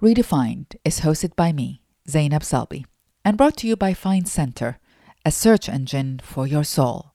Redefined 0.00 0.76
is 0.82 1.00
hosted 1.00 1.36
by 1.36 1.52
me, 1.52 1.82
Zainab 2.08 2.40
Salbi, 2.40 2.86
and 3.22 3.36
brought 3.36 3.58
to 3.58 3.66
you 3.66 3.76
by 3.76 3.92
Find 3.92 4.26
Center, 4.26 4.78
a 5.26 5.30
search 5.30 5.68
engine 5.68 6.20
for 6.22 6.46
your 6.46 6.64
soul. 6.64 7.12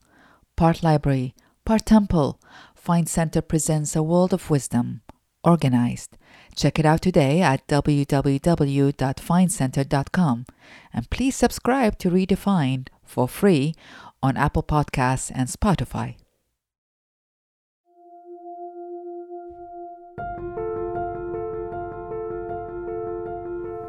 Part 0.55 0.83
library, 0.83 1.33
part 1.65 1.87
temple, 1.87 2.39
Find 2.75 3.09
Center 3.09 3.41
presents 3.41 3.95
a 3.95 4.03
world 4.03 4.33
of 4.33 4.51
wisdom, 4.51 5.01
organized. 5.43 6.15
Check 6.55 6.77
it 6.77 6.85
out 6.85 7.01
today 7.01 7.41
at 7.41 7.67
www.findcenter.com 7.67 10.45
and 10.93 11.09
please 11.09 11.35
subscribe 11.35 11.97
to 11.97 12.11
Redefined 12.11 12.89
for 13.03 13.27
free 13.27 13.73
on 14.21 14.37
Apple 14.37 14.61
Podcasts 14.61 15.31
and 15.33 15.49
Spotify. 15.49 16.17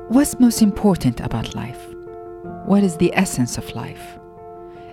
What's 0.09 0.39
most 0.39 0.63
important 0.63 1.19
about 1.19 1.57
life? 1.57 1.85
What 2.65 2.85
is 2.85 2.97
the 2.97 3.13
essence 3.17 3.59
of 3.59 3.75
life? 3.75 4.21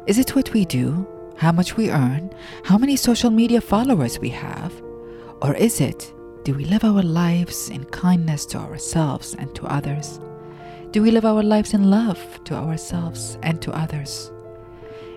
Is 0.07 0.17
it 0.17 0.35
what 0.35 0.51
we 0.53 0.65
do, 0.65 1.07
how 1.37 1.51
much 1.51 1.77
we 1.77 1.91
earn, 1.91 2.33
how 2.63 2.79
many 2.79 2.95
social 2.95 3.29
media 3.29 3.61
followers 3.61 4.17
we 4.17 4.29
have? 4.29 4.73
Or 5.43 5.53
is 5.53 5.81
it, 5.81 6.11
do 6.43 6.55
we 6.55 6.65
live 6.65 6.83
our 6.83 7.03
lives 7.03 7.69
in 7.69 7.83
kindness 7.85 8.47
to 8.47 8.57
ourselves 8.57 9.35
and 9.35 9.53
to 9.53 9.67
others? 9.67 10.19
Do 10.89 11.03
we 11.03 11.11
live 11.11 11.25
our 11.25 11.43
lives 11.43 11.75
in 11.75 11.91
love 11.91 12.43
to 12.45 12.55
ourselves 12.55 13.37
and 13.43 13.61
to 13.61 13.71
others? 13.71 14.31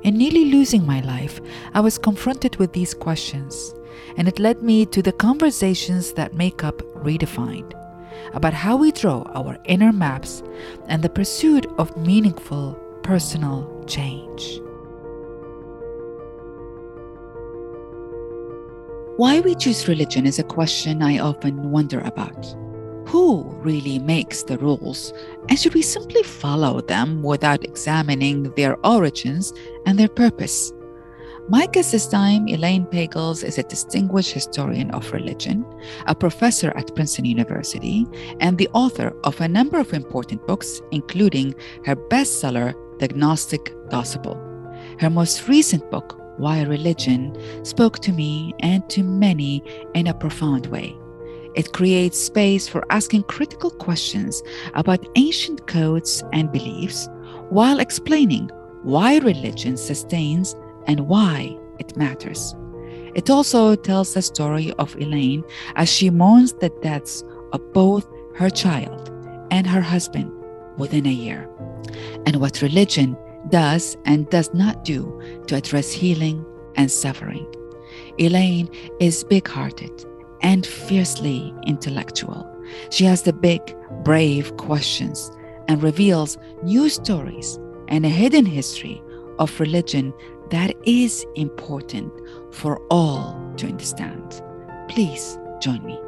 In 0.02 0.18
nearly 0.18 0.52
losing 0.52 0.84
my 0.84 1.00
life, 1.00 1.40
I 1.72 1.80
was 1.80 1.96
confronted 1.96 2.56
with 2.56 2.74
these 2.74 2.92
questions, 2.92 3.74
and 4.18 4.28
it 4.28 4.38
led 4.38 4.62
me 4.62 4.84
to 4.84 5.00
the 5.00 5.12
conversations 5.12 6.12
that 6.12 6.34
make 6.34 6.62
up 6.64 6.82
Redefined 7.02 7.72
about 8.34 8.54
how 8.54 8.76
we 8.76 8.92
draw 8.92 9.22
our 9.34 9.58
inner 9.64 9.92
maps 9.92 10.42
and 10.86 11.02
the 11.02 11.08
pursuit 11.08 11.66
of 11.78 11.96
meaningful 11.96 12.74
personal 13.02 13.84
change. 13.86 14.60
Why 19.16 19.40
we 19.40 19.54
choose 19.54 19.88
religion 19.88 20.26
is 20.26 20.38
a 20.38 20.44
question 20.44 21.02
I 21.02 21.18
often 21.18 21.70
wonder 21.70 22.00
about. 22.00 22.54
Who 23.08 23.44
really 23.62 23.98
makes 23.98 24.42
the 24.42 24.58
rules, 24.58 25.12
and 25.48 25.58
should 25.58 25.74
we 25.74 25.80
simply 25.80 26.22
follow 26.22 26.82
them 26.82 27.22
without 27.22 27.64
examining 27.64 28.52
their 28.56 28.76
origins 28.84 29.52
and 29.86 29.98
their 29.98 30.08
purpose? 30.08 30.72
My 31.48 31.66
guest 31.66 31.92
this 31.92 32.08
time, 32.08 32.48
Elaine 32.48 32.86
Pagels, 32.86 33.44
is 33.44 33.56
a 33.56 33.62
distinguished 33.62 34.32
historian 34.32 34.90
of 34.90 35.12
religion, 35.12 35.64
a 36.06 36.14
professor 36.14 36.72
at 36.76 36.92
Princeton 36.96 37.24
University, 37.24 38.04
and 38.40 38.58
the 38.58 38.68
author 38.72 39.14
of 39.22 39.40
a 39.40 39.46
number 39.46 39.78
of 39.78 39.92
important 39.92 40.44
books, 40.48 40.82
including 40.90 41.54
her 41.84 41.94
bestseller, 41.94 42.74
The 42.98 43.14
Gnostic 43.14 43.72
Gospel. 43.90 44.34
Her 44.98 45.08
most 45.08 45.46
recent 45.46 45.88
book, 45.88 46.20
Why 46.36 46.62
Religion, 46.62 47.36
spoke 47.64 48.00
to 48.00 48.12
me 48.12 48.52
and 48.58 48.88
to 48.90 49.04
many 49.04 49.62
in 49.94 50.08
a 50.08 50.14
profound 50.14 50.66
way. 50.66 50.96
It 51.54 51.72
creates 51.72 52.18
space 52.18 52.66
for 52.66 52.84
asking 52.90 53.22
critical 53.22 53.70
questions 53.70 54.42
about 54.74 55.06
ancient 55.14 55.68
codes 55.68 56.24
and 56.32 56.50
beliefs 56.50 57.08
while 57.50 57.78
explaining 57.78 58.50
why 58.82 59.18
religion 59.18 59.76
sustains 59.76 60.56
and 60.86 61.08
why 61.08 61.56
it 61.78 61.96
matters. 61.96 62.54
It 63.14 63.30
also 63.30 63.74
tells 63.74 64.14
the 64.14 64.22
story 64.22 64.72
of 64.78 64.96
Elaine 64.96 65.42
as 65.76 65.88
she 65.88 66.10
mourns 66.10 66.52
the 66.52 66.68
deaths 66.82 67.24
of 67.52 67.72
both 67.72 68.06
her 68.34 68.50
child 68.50 69.10
and 69.50 69.66
her 69.66 69.80
husband 69.80 70.30
within 70.76 71.06
a 71.06 71.10
year, 71.10 71.48
and 72.26 72.36
what 72.36 72.60
religion 72.60 73.16
does 73.48 73.96
and 74.04 74.28
does 74.28 74.52
not 74.52 74.84
do 74.84 75.20
to 75.46 75.56
address 75.56 75.92
healing 75.92 76.44
and 76.74 76.90
suffering. 76.90 77.46
Elaine 78.18 78.68
is 79.00 79.24
big 79.24 79.48
hearted 79.48 80.04
and 80.42 80.66
fiercely 80.66 81.54
intellectual. 81.66 82.46
She 82.90 83.04
has 83.04 83.22
the 83.22 83.32
big, 83.32 83.62
brave 84.04 84.56
questions 84.56 85.30
and 85.68 85.82
reveals 85.82 86.36
new 86.62 86.88
stories 86.88 87.58
and 87.88 88.04
a 88.04 88.10
hidden 88.10 88.44
history 88.44 89.02
of 89.38 89.58
religion 89.60 90.12
that 90.50 90.74
is 90.84 91.26
important 91.34 92.12
for 92.52 92.80
all 92.88 93.52
to 93.56 93.66
understand. 93.66 94.42
Please 94.88 95.38
join 95.60 95.84
me. 95.84 95.98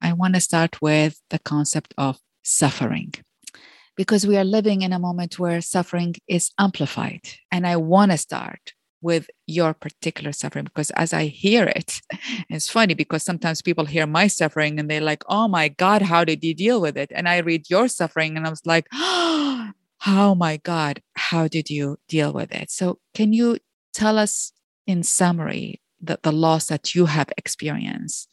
I 0.00 0.12
want 0.14 0.34
to 0.34 0.40
start 0.40 0.82
with 0.82 1.20
the 1.30 1.38
concept 1.38 1.94
of 1.96 2.18
suffering 2.42 3.14
because 3.96 4.26
we 4.26 4.36
are 4.36 4.44
living 4.44 4.82
in 4.82 4.92
a 4.92 4.98
moment 4.98 5.38
where 5.38 5.60
suffering 5.60 6.14
is 6.26 6.50
amplified. 6.58 7.22
And 7.50 7.66
I 7.66 7.76
want 7.76 8.10
to 8.10 8.18
start 8.18 8.72
with 9.02 9.28
your 9.46 9.74
particular 9.74 10.32
suffering 10.32 10.64
because 10.64 10.90
as 10.92 11.12
i 11.12 11.26
hear 11.26 11.64
it 11.64 12.00
it's 12.48 12.68
funny 12.68 12.94
because 12.94 13.22
sometimes 13.22 13.60
people 13.60 13.84
hear 13.84 14.06
my 14.06 14.26
suffering 14.26 14.78
and 14.78 14.88
they're 14.90 15.00
like 15.00 15.24
oh 15.28 15.48
my 15.48 15.68
god 15.68 16.02
how 16.02 16.24
did 16.24 16.42
you 16.42 16.54
deal 16.54 16.80
with 16.80 16.96
it? 16.96 17.10
And 17.14 17.28
i 17.28 17.38
read 17.38 17.68
your 17.68 17.88
suffering 17.88 18.36
and 18.36 18.46
i 18.46 18.50
was 18.50 18.64
like 18.64 18.86
oh 18.92 20.34
my 20.36 20.56
god 20.58 21.02
how 21.32 21.48
did 21.48 21.70
you 21.70 21.98
deal 22.08 22.32
with 22.32 22.52
it? 22.52 22.70
So 22.70 22.98
can 23.14 23.32
you 23.32 23.58
tell 23.94 24.18
us 24.18 24.52
in 24.86 25.02
summary 25.02 25.80
the, 26.00 26.18
the 26.22 26.32
loss 26.32 26.66
that 26.66 26.94
you 26.94 27.06
have 27.06 27.30
experienced 27.38 28.28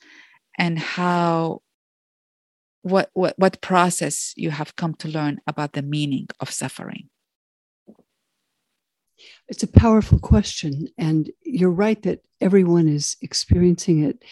and 0.58 0.80
how 0.80 1.62
what, 2.82 3.10
what 3.14 3.36
what 3.38 3.62
process 3.62 4.34
you 4.36 4.52
have 4.52 4.76
come 4.76 4.96
to 4.96 5.08
learn 5.08 5.40
about 5.46 5.74
the 5.74 5.82
meaning 5.82 6.28
of 6.40 6.50
suffering 6.52 7.10
it's 9.50 9.64
a 9.64 9.68
powerful 9.68 10.20
question. 10.20 10.88
And 10.98 11.30
you're 11.44 11.72
right 11.72 12.02
that 12.04 12.24
everyone 12.40 12.88
is 12.88 13.18
experiencing 13.22 14.04
it. 14.04 14.24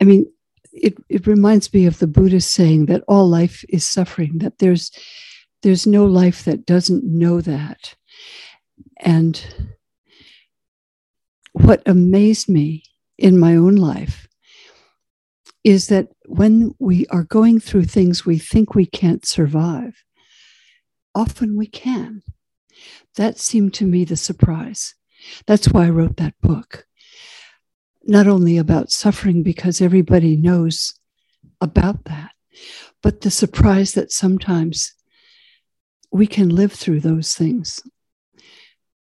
I 0.00 0.04
mean, 0.04 0.26
it, 0.72 0.96
it 1.08 1.26
reminds 1.26 1.72
me 1.74 1.86
of 1.86 1.98
the 1.98 2.06
Buddhist 2.06 2.52
saying 2.52 2.86
that 2.86 3.02
all 3.08 3.28
life 3.28 3.64
is 3.68 3.86
suffering, 3.86 4.38
that 4.38 4.58
there's 4.58 4.90
there's 5.62 5.86
no 5.86 6.06
life 6.06 6.44
that 6.44 6.64
doesn't 6.64 7.04
know 7.04 7.42
that. 7.42 7.94
And 9.00 9.44
what 11.52 11.82
amazed 11.84 12.48
me 12.48 12.84
in 13.18 13.38
my 13.38 13.56
own 13.56 13.76
life 13.76 14.26
is 15.62 15.88
that 15.88 16.08
when 16.26 16.74
we 16.78 17.06
are 17.08 17.24
going 17.24 17.60
through 17.60 17.84
things 17.84 18.24
we 18.24 18.38
think 18.38 18.74
we 18.74 18.86
can't 18.86 19.26
survive, 19.26 20.02
often 21.14 21.58
we 21.58 21.66
can. 21.66 22.22
That 23.16 23.38
seemed 23.38 23.74
to 23.74 23.86
me 23.86 24.04
the 24.04 24.16
surprise. 24.16 24.94
That's 25.46 25.68
why 25.68 25.86
I 25.86 25.90
wrote 25.90 26.16
that 26.16 26.34
book. 26.40 26.86
Not 28.04 28.26
only 28.26 28.56
about 28.56 28.90
suffering, 28.90 29.42
because 29.42 29.80
everybody 29.80 30.36
knows 30.36 30.94
about 31.60 32.04
that, 32.04 32.32
but 33.02 33.20
the 33.20 33.30
surprise 33.30 33.92
that 33.94 34.12
sometimes 34.12 34.94
we 36.10 36.26
can 36.26 36.48
live 36.48 36.72
through 36.72 37.00
those 37.00 37.34
things 37.34 37.80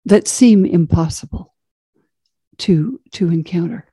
that 0.05 0.27
seem 0.27 0.65
impossible 0.65 1.53
to, 2.57 3.01
to 3.11 3.29
encounter. 3.29 3.87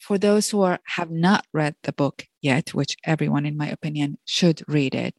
For 0.00 0.18
those 0.18 0.48
who 0.48 0.62
are, 0.62 0.80
have 0.86 1.10
not 1.10 1.46
read 1.52 1.74
the 1.82 1.92
book 1.92 2.26
yet, 2.40 2.72
which 2.72 2.96
everyone, 3.04 3.44
in 3.44 3.56
my 3.56 3.68
opinion, 3.68 4.18
should 4.24 4.62
read 4.66 4.94
it, 4.94 5.14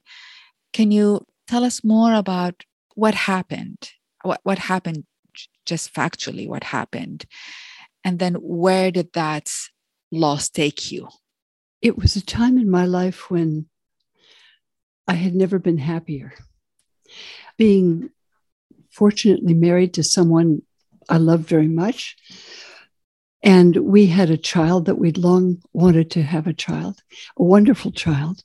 can 0.73 0.91
you 0.91 1.25
tell 1.47 1.63
us 1.63 1.83
more 1.83 2.13
about 2.13 2.63
what 2.99 3.15
happened? 3.15 3.91
What 4.23 4.41
what 4.43 4.59
happened 4.59 5.05
just 5.65 5.93
factually 5.93 6.47
what 6.47 6.63
happened? 6.63 7.25
And 8.03 8.19
then 8.19 8.35
where 8.35 8.91
did 8.91 9.13
that 9.13 9.49
loss 10.11 10.49
take 10.49 10.91
you? 10.91 11.07
It 11.81 11.97
was 11.97 12.15
a 12.15 12.25
time 12.25 12.57
in 12.57 12.69
my 12.69 12.85
life 12.85 13.31
when 13.31 13.67
i 15.07 15.13
had 15.13 15.33
never 15.33 15.59
been 15.59 15.77
happier. 15.77 16.33
Being 17.57 18.09
fortunately 18.91 19.53
married 19.53 19.93
to 19.93 20.03
someone 20.03 20.61
i 21.07 21.17
loved 21.17 21.47
very 21.47 21.67
much 21.67 22.17
and 23.41 23.77
we 23.77 24.07
had 24.07 24.29
a 24.29 24.45
child 24.51 24.85
that 24.85 24.97
we'd 24.97 25.17
long 25.17 25.61
wanted 25.73 26.11
to 26.11 26.21
have 26.21 26.47
a 26.47 26.53
child 26.53 27.01
a 27.37 27.43
wonderful 27.43 27.91
child. 27.91 28.43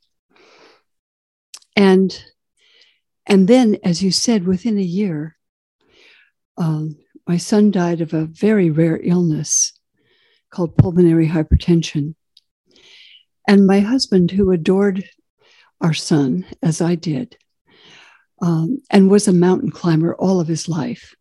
And 1.77 2.11
and 3.27 3.49
then, 3.49 3.79
as 3.83 4.03
you 4.03 4.11
said, 4.11 4.47
within 4.47 4.79
a 4.79 4.83
year, 4.83 5.37
um, 6.57 6.97
my 7.27 7.37
son 7.37 7.71
died 7.71 8.01
of 8.01 8.13
a 8.13 8.27
very 8.27 8.71
rare 8.71 9.01
illness 9.03 9.73
called 10.51 10.77
pulmonary 10.77 11.29
hypertension. 11.29 12.15
And 13.49 13.67
my 13.67 13.81
husband, 13.81 14.31
who 14.31 14.51
adored 14.51 15.05
our 15.81 15.95
son 15.95 16.47
as 16.63 16.81
I 16.81 16.95
did, 16.95 17.37
um, 18.43 18.83
and 18.91 19.11
was 19.11 19.27
a 19.27 19.33
mountain 19.33 19.71
climber 19.71 20.15
all 20.15 20.41
of 20.41 20.49
his 20.49 20.69
life, 20.69 21.15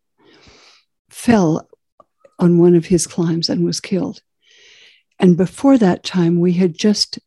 fell 1.10 1.68
on 2.38 2.58
one 2.58 2.74
of 2.74 2.86
his 2.86 3.06
climbs 3.06 3.48
and 3.48 3.64
was 3.64 3.80
killed. 3.80 4.20
And 5.18 5.36
before 5.36 5.78
that 5.78 6.02
time, 6.02 6.40
we 6.40 6.52
had 6.54 6.76
just 6.76 7.18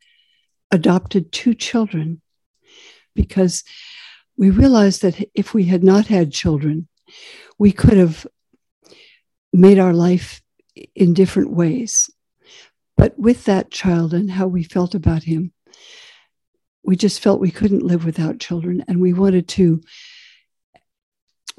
adopted 0.72 1.32
two 1.32 1.54
children 1.54 2.22
because 3.16 3.64
we 4.38 4.50
realized 4.50 5.02
that 5.02 5.30
if 5.34 5.54
we 5.54 5.66
had 5.66 5.84
not 5.84 6.08
had 6.08 6.32
children, 6.32 6.88
we 7.58 7.72
could 7.72 7.98
have 7.98 8.28
made 9.52 9.80
our 9.80 9.94
life 9.94 10.42
in 10.96 11.14
different 11.14 11.52
ways. 11.52 12.10
But 12.96 13.18
with 13.18 13.46
that 13.46 13.72
child 13.72 14.14
and 14.14 14.30
how 14.30 14.48
we 14.48 14.64
felt 14.64 14.94
about 14.94 15.24
him, 15.24 15.54
we 16.84 16.96
just 16.96 17.20
felt 17.20 17.42
we 17.42 17.52
couldn't 17.52 17.84
live 17.84 18.06
without 18.06 18.40
children. 18.40 18.84
And 18.88 19.02
we 19.02 19.14
wanted 19.14 19.48
to 19.50 19.82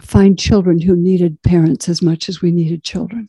find 0.01 0.39
children 0.39 0.81
who 0.81 0.97
needed 0.97 1.43
parents 1.43 1.89
as 1.89 2.01
much 2.01 2.29
as 2.29 2.41
we 2.41 2.51
needed 2.51 2.85
children. 2.85 3.29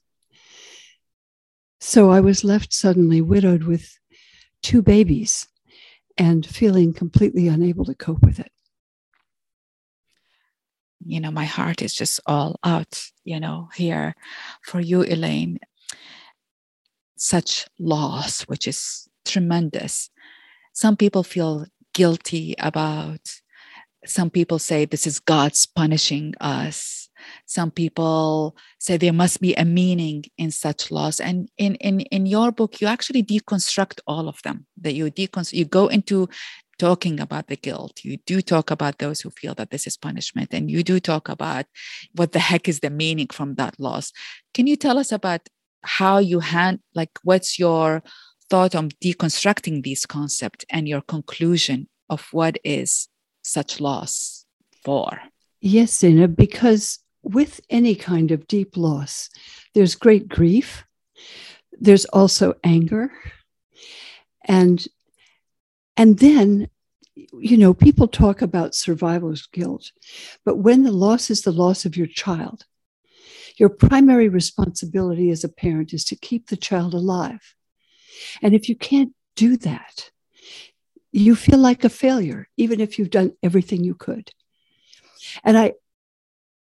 So 1.82 2.12
I 2.12 2.20
was 2.20 2.44
left 2.44 2.74
suddenly 2.74 3.22
widowed 3.22 3.64
with 3.64 3.98
two 4.62 4.82
babies 4.82 5.48
and 6.18 6.46
feeling 6.46 6.94
completely 6.94 7.48
unable 7.48 7.86
to 7.86 7.96
cope 7.96 8.22
with 8.22 8.40
it. 8.40 8.52
You 11.10 11.20
know, 11.20 11.32
my 11.32 11.46
heart 11.46 11.82
is 11.82 11.94
just 11.94 12.20
all 12.26 12.60
out, 12.64 13.04
you 13.24 13.40
know, 13.40 13.70
here 13.76 14.16
for 14.64 14.80
you, 14.80 15.04
Elaine. 15.04 15.60
Such 17.18 17.66
loss, 17.80 18.44
which 18.44 18.68
is 18.68 19.10
tremendous. 19.26 20.10
Some 20.74 20.96
people 20.96 21.24
feel 21.24 21.66
guilty 21.94 22.56
about, 22.60 23.42
some 24.06 24.30
people 24.30 24.60
say 24.60 24.86
this 24.86 25.06
is 25.06 25.20
God's 25.20 25.66
punishing 25.66 26.34
us 26.40 27.10
some 27.46 27.72
people 27.72 28.56
say 28.80 28.98
there 28.98 29.14
must 29.14 29.42
be 29.42 29.54
a 29.56 29.66
meaning 29.66 30.24
in 30.38 30.52
such 30.52 30.92
loss 30.92 31.20
and 31.20 31.50
in 31.58 31.76
in 31.76 32.02
in 32.02 32.26
your 32.26 32.52
book 32.52 32.82
you 32.82 32.88
actually 32.88 33.24
deconstruct 33.24 34.00
all 34.08 34.28
of 34.28 34.42
them 34.44 34.66
that 34.80 34.94
you 34.94 35.12
deconstruct 35.12 35.54
you 35.54 35.66
go 35.66 35.88
into 35.88 36.28
talking 36.80 37.20
about 37.20 37.48
the 37.48 37.56
guilt. 37.56 38.04
You 38.04 38.18
do 38.26 38.42
talk 38.42 38.72
about 38.72 38.98
those 38.98 39.22
who 39.22 39.30
feel 39.30 39.54
that 39.56 39.70
this 39.70 39.86
is 39.86 39.98
punishment 39.98 40.50
and 40.54 40.72
you 40.72 40.82
do 40.82 41.00
talk 41.00 41.30
about 41.30 41.66
what 42.16 42.32
the 42.32 42.40
heck 42.40 42.68
is 42.68 42.80
the 42.80 42.90
meaning 42.90 43.28
from 43.28 43.56
that 43.56 43.80
loss. 43.80 44.12
Can 44.54 44.66
you 44.66 44.76
tell 44.76 44.98
us 44.98 45.12
about 45.12 45.42
how 45.84 46.18
you 46.18 46.40
hand 46.40 46.80
like 46.96 47.12
what's 47.24 47.60
your 47.60 48.02
thought 48.50 48.74
on 48.74 48.90
deconstructing 49.04 49.84
these 49.84 50.06
concepts 50.06 50.66
and 50.70 50.88
your 50.88 51.02
conclusion 51.02 51.88
of 52.10 52.28
what 52.32 52.58
is 52.64 53.10
such 53.44 53.80
loss 53.80 54.46
for? 54.84 55.22
Yes 55.62 55.92
Zainab, 56.00 56.36
because 56.36 57.00
with 57.22 57.60
any 57.70 57.96
kind 57.96 58.32
of 58.32 58.48
deep 58.48 58.78
loss, 58.78 59.30
there's 59.76 59.96
great 59.96 60.30
grief, 60.30 60.86
there's 61.80 62.06
also 62.06 62.56
anger, 62.64 63.12
and 64.46 64.88
and 66.00 66.18
then 66.18 66.70
you 67.34 67.58
know 67.58 67.74
people 67.74 68.08
talk 68.08 68.42
about 68.42 68.74
survivor's 68.74 69.46
guilt 69.48 69.92
but 70.46 70.56
when 70.58 70.84
the 70.84 70.92
loss 70.92 71.30
is 71.30 71.44
the 71.44 71.52
loss 71.52 71.86
of 71.86 71.96
your 71.96 72.08
child 72.08 72.66
your 73.58 73.70
primary 73.70 74.30
responsibility 74.30 75.30
as 75.30 75.44
a 75.44 75.50
parent 75.50 75.94
is 75.94 76.06
to 76.06 76.16
keep 76.16 76.48
the 76.48 76.58
child 76.58 76.94
alive 76.94 77.56
and 78.42 78.56
if 78.56 78.68
you 78.70 78.76
can't 78.76 79.14
do 79.36 79.58
that 79.58 80.10
you 81.12 81.36
feel 81.36 81.60
like 81.60 81.84
a 81.84 81.90
failure 81.90 82.48
even 82.58 82.80
if 82.80 82.98
you've 82.98 83.10
done 83.10 83.32
everything 83.44 83.84
you 83.84 83.94
could 83.94 84.32
and 85.44 85.58
i 85.58 85.74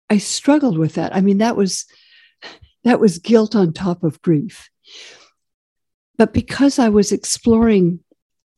I 0.09 0.17
struggled 0.17 0.77
with 0.77 0.95
that. 0.95 1.15
I 1.15 1.21
mean, 1.21 1.39
that 1.39 1.55
was 1.55 1.85
that 2.83 2.99
was 2.99 3.19
guilt 3.19 3.55
on 3.55 3.73
top 3.73 4.03
of 4.03 4.21
grief. 4.21 4.69
But 6.17 6.33
because 6.33 6.79
I 6.79 6.89
was 6.89 7.11
exploring 7.11 7.99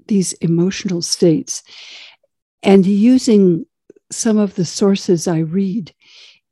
these 0.09 0.33
emotional 0.33 1.01
states 1.01 1.63
and 2.61 2.85
using 2.85 3.65
some 4.11 4.37
of 4.37 4.55
the 4.55 4.65
sources 4.65 5.27
I 5.27 5.39
read 5.39 5.93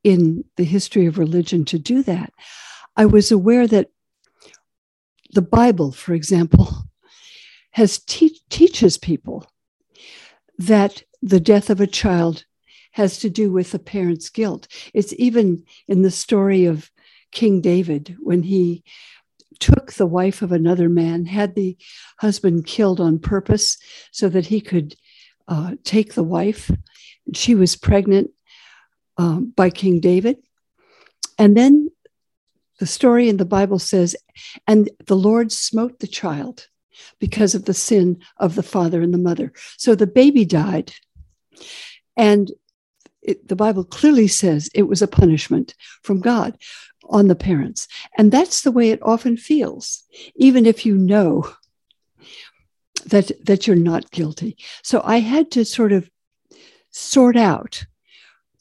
in 0.03 0.45
the 0.55 0.63
history 0.63 1.05
of 1.05 1.17
religion 1.17 1.65
to 1.65 1.79
do 1.79 2.03
that, 2.03 2.31
I 2.95 3.05
was 3.05 3.31
aware 3.31 3.67
that 3.67 3.89
the 5.33 5.41
Bible, 5.41 5.91
for 5.91 6.13
example, 6.13 6.69
has 7.71 7.99
te- 7.99 8.41
teaches 8.49 8.97
people 8.97 9.45
that 10.57 11.03
the 11.21 11.39
death 11.39 11.69
of 11.69 11.81
a 11.81 11.87
child 11.87 12.45
has 12.91 13.19
to 13.19 13.29
do 13.29 13.51
with 13.51 13.73
a 13.73 13.79
parent's 13.79 14.29
guilt. 14.29 14.67
It's 14.93 15.13
even 15.17 15.63
in 15.87 16.01
the 16.01 16.11
story 16.11 16.65
of 16.65 16.89
King 17.31 17.61
David 17.61 18.15
when 18.19 18.43
he 18.43 18.83
took 19.59 19.93
the 19.93 20.05
wife 20.05 20.41
of 20.41 20.51
another 20.51 20.89
man, 20.89 21.25
had 21.25 21.55
the 21.55 21.77
husband 22.19 22.65
killed 22.65 22.99
on 22.99 23.19
purpose 23.19 23.77
so 24.11 24.29
that 24.29 24.47
he 24.47 24.61
could 24.61 24.95
uh, 25.47 25.75
take 25.83 26.13
the 26.13 26.23
wife. 26.23 26.71
She 27.33 27.55
was 27.55 27.75
pregnant 27.75 28.31
um, 29.17 29.53
by 29.55 29.69
King 29.69 29.99
David. 29.99 30.37
And 31.37 31.55
then 31.55 31.89
the 32.79 32.85
story 32.85 33.29
in 33.29 33.37
the 33.37 33.45
Bible 33.45 33.79
says, 33.79 34.15
and 34.67 34.89
the 35.05 35.15
Lord 35.15 35.51
smote 35.51 35.99
the 35.99 36.07
child 36.07 36.67
because 37.19 37.55
of 37.55 37.65
the 37.65 37.73
sin 37.73 38.19
of 38.37 38.55
the 38.55 38.63
father 38.63 39.01
and 39.01 39.13
the 39.13 39.19
mother. 39.19 39.53
So 39.77 39.95
the 39.95 40.07
baby 40.07 40.45
died. 40.45 40.93
And 42.15 42.51
it, 43.21 43.47
the 43.47 43.55
Bible 43.55 43.83
clearly 43.83 44.27
says 44.27 44.69
it 44.73 44.83
was 44.83 45.01
a 45.01 45.07
punishment 45.07 45.75
from 46.01 46.21
God 46.21 46.57
on 47.09 47.27
the 47.27 47.35
parents. 47.35 47.87
And 48.17 48.31
that's 48.31 48.61
the 48.61 48.71
way 48.71 48.89
it 48.89 48.99
often 49.01 49.37
feels, 49.37 50.03
even 50.35 50.65
if 50.65 50.85
you 50.85 50.95
know 50.95 51.51
that, 53.05 53.31
that 53.45 53.67
you're 53.67 53.75
not 53.75 54.11
guilty. 54.11 54.57
So 54.83 55.01
I 55.03 55.19
had 55.19 55.51
to 55.51 55.65
sort 55.65 55.91
of 55.91 56.09
sort 56.91 57.37
out 57.37 57.85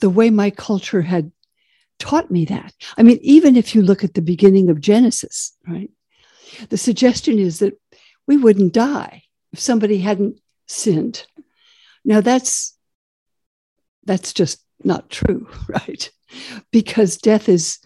the 0.00 0.10
way 0.10 0.31
my 0.31 0.50
culture 0.50 1.02
had 1.02 1.32
taught 1.98 2.31
me 2.31 2.44
that. 2.44 2.75
I 2.96 3.02
mean, 3.02 3.19
even 3.22 3.56
if 3.56 3.75
you 3.75 3.82
look 3.82 4.04
at 4.04 4.14
the 4.14 4.22
beginning 4.22 4.69
of 4.69 4.81
Genesis, 4.81 5.56
right? 5.66 5.90
The 6.69 6.76
suggestion 6.76 7.38
is 7.38 7.58
that 7.60 7.78
we 8.26 8.37
wouldn't 8.37 8.72
die 8.72 9.22
if 9.52 9.60
somebody 9.60 9.98
hadn't 9.98 10.40
sinned. 10.66 11.26
Now 12.04 12.20
that's 12.20 12.76
that's 14.04 14.32
just 14.32 14.62
not 14.84 15.10
true, 15.10 15.48
right? 15.69 16.10
Because 16.70 17.16
death 17.16 17.48
is 17.48 17.79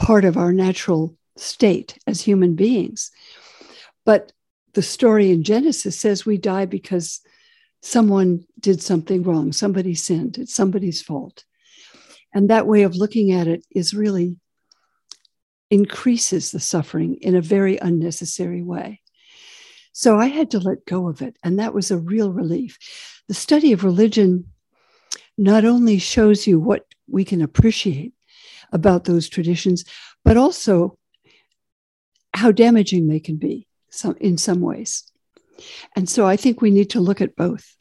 part 0.00 0.24
of 0.24 0.38
our 0.38 0.50
natural 0.50 1.14
state 1.36 1.98
as 2.06 2.22
human 2.22 2.54
beings. 2.54 3.10
But 4.06 4.32
the 4.72 4.82
story 4.82 5.30
in 5.30 5.44
Genesis 5.44 5.98
says 5.98 6.24
we 6.24 6.38
die 6.38 6.64
because 6.64 7.20
someone 7.82 8.46
did 8.58 8.82
something 8.82 9.22
wrong, 9.22 9.52
somebody 9.52 9.94
sinned, 9.94 10.38
it's 10.38 10.54
somebody's 10.54 11.02
fault. 11.02 11.44
And 12.32 12.48
that 12.48 12.66
way 12.66 12.82
of 12.82 12.96
looking 12.96 13.32
at 13.32 13.46
it 13.46 13.62
is 13.70 13.92
really 13.92 14.38
increases 15.70 16.50
the 16.50 16.60
suffering 16.60 17.16
in 17.20 17.36
a 17.36 17.42
very 17.42 17.76
unnecessary 17.76 18.62
way. 18.62 19.02
So 19.92 20.18
I 20.18 20.26
had 20.26 20.50
to 20.52 20.60
let 20.60 20.86
go 20.86 21.08
of 21.08 21.20
it. 21.20 21.36
And 21.44 21.58
that 21.58 21.74
was 21.74 21.90
a 21.90 21.98
real 21.98 22.32
relief. 22.32 22.78
The 23.28 23.34
study 23.34 23.72
of 23.72 23.84
religion 23.84 24.46
not 25.36 25.66
only 25.66 25.98
shows 25.98 26.46
you 26.46 26.58
what 26.58 26.86
we 27.06 27.24
can 27.24 27.42
appreciate 27.42 28.14
about 28.72 29.04
those 29.04 29.28
traditions, 29.28 29.84
but 30.24 30.36
also 30.36 30.96
how 32.32 32.52
damaging 32.52 33.08
they 33.08 33.20
can 33.20 33.36
be 33.36 33.66
some, 33.90 34.16
in 34.20 34.38
some 34.38 34.60
ways. 34.60 35.04
And 35.96 36.08
so 36.08 36.26
I 36.26 36.36
think 36.36 36.60
we 36.60 36.70
need 36.70 36.90
to 36.90 37.00
look 37.00 37.20
at 37.20 37.36
both. 37.36 37.76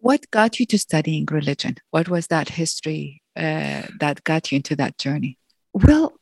What 0.00 0.30
got 0.30 0.60
you 0.60 0.66
to 0.66 0.78
studying 0.78 1.26
religion? 1.30 1.76
What 1.90 2.08
was 2.08 2.26
that 2.28 2.50
history 2.50 3.22
uh, 3.36 3.82
that 4.00 4.24
got 4.24 4.52
you 4.52 4.56
into 4.56 4.76
that 4.76 4.98
journey? 4.98 5.38
Well, 5.72 6.18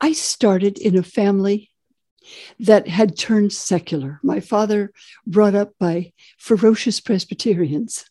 I 0.00 0.12
started 0.12 0.78
in 0.78 0.96
a 0.96 1.02
family 1.02 1.70
that 2.58 2.88
had 2.88 3.16
turned 3.16 3.52
secular. 3.52 4.20
My 4.22 4.40
father 4.40 4.92
brought 5.26 5.54
up 5.54 5.72
by 5.78 6.12
ferocious 6.38 7.00
Presbyterians. 7.00 8.04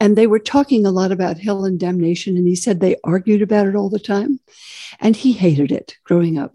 And 0.00 0.16
they 0.16 0.26
were 0.26 0.38
talking 0.38 0.86
a 0.86 0.90
lot 0.90 1.10
about 1.10 1.38
hell 1.38 1.64
and 1.64 1.78
damnation. 1.78 2.36
And 2.36 2.46
he 2.46 2.54
said 2.54 2.80
they 2.80 2.96
argued 3.02 3.42
about 3.42 3.66
it 3.66 3.74
all 3.74 3.90
the 3.90 3.98
time. 3.98 4.40
And 5.00 5.16
he 5.16 5.32
hated 5.32 5.72
it 5.72 5.96
growing 6.04 6.38
up. 6.38 6.54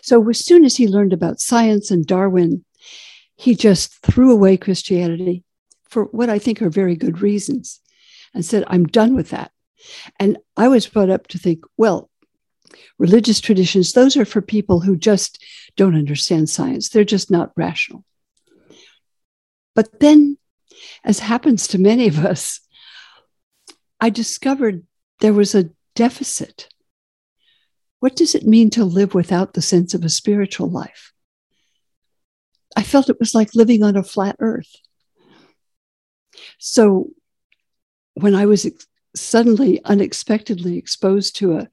So 0.00 0.26
as 0.28 0.44
soon 0.44 0.64
as 0.64 0.76
he 0.76 0.88
learned 0.88 1.12
about 1.12 1.40
science 1.40 1.90
and 1.90 2.06
Darwin, 2.06 2.64
he 3.36 3.54
just 3.54 3.94
threw 4.02 4.32
away 4.32 4.56
Christianity 4.56 5.44
for 5.84 6.04
what 6.04 6.30
I 6.30 6.38
think 6.38 6.62
are 6.62 6.70
very 6.70 6.96
good 6.96 7.20
reasons 7.20 7.80
and 8.34 8.44
said, 8.44 8.64
I'm 8.66 8.86
done 8.86 9.14
with 9.14 9.30
that. 9.30 9.52
And 10.18 10.38
I 10.56 10.68
was 10.68 10.86
brought 10.86 11.10
up 11.10 11.26
to 11.28 11.38
think, 11.38 11.64
well, 11.76 12.10
religious 12.98 13.40
traditions, 13.40 13.92
those 13.92 14.16
are 14.16 14.24
for 14.24 14.42
people 14.42 14.80
who 14.80 14.96
just 14.96 15.42
don't 15.76 15.94
understand 15.94 16.48
science. 16.48 16.88
They're 16.88 17.04
just 17.04 17.30
not 17.30 17.52
rational. 17.56 18.04
But 19.74 20.00
then 20.00 20.38
as 21.04 21.18
happens 21.20 21.66
to 21.68 21.78
many 21.78 22.08
of 22.08 22.18
us, 22.24 22.60
I 24.00 24.10
discovered 24.10 24.84
there 25.20 25.32
was 25.32 25.54
a 25.54 25.70
deficit. 25.94 26.68
What 28.00 28.16
does 28.16 28.34
it 28.34 28.46
mean 28.46 28.70
to 28.70 28.84
live 28.84 29.14
without 29.14 29.54
the 29.54 29.62
sense 29.62 29.94
of 29.94 30.04
a 30.04 30.10
spiritual 30.10 30.70
life? 30.70 31.12
I 32.76 32.82
felt 32.82 33.08
it 33.08 33.18
was 33.18 33.34
like 33.34 33.54
living 33.54 33.82
on 33.82 33.96
a 33.96 34.02
flat 34.02 34.36
earth. 34.38 34.70
So 36.58 37.10
when 38.14 38.34
I 38.34 38.44
was 38.46 38.66
ex- 38.66 38.86
suddenly 39.14 39.82
unexpectedly 39.84 40.76
exposed 40.76 41.36
to 41.36 41.56
a 41.56 41.68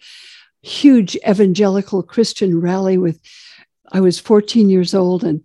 huge 0.61 1.17
evangelical 1.27 2.03
Christian 2.03 2.61
rally 2.61 2.97
with 2.97 3.19
I 3.91 3.99
was 3.99 4.19
14 4.19 4.69
years 4.69 4.95
old 4.95 5.23
and 5.23 5.41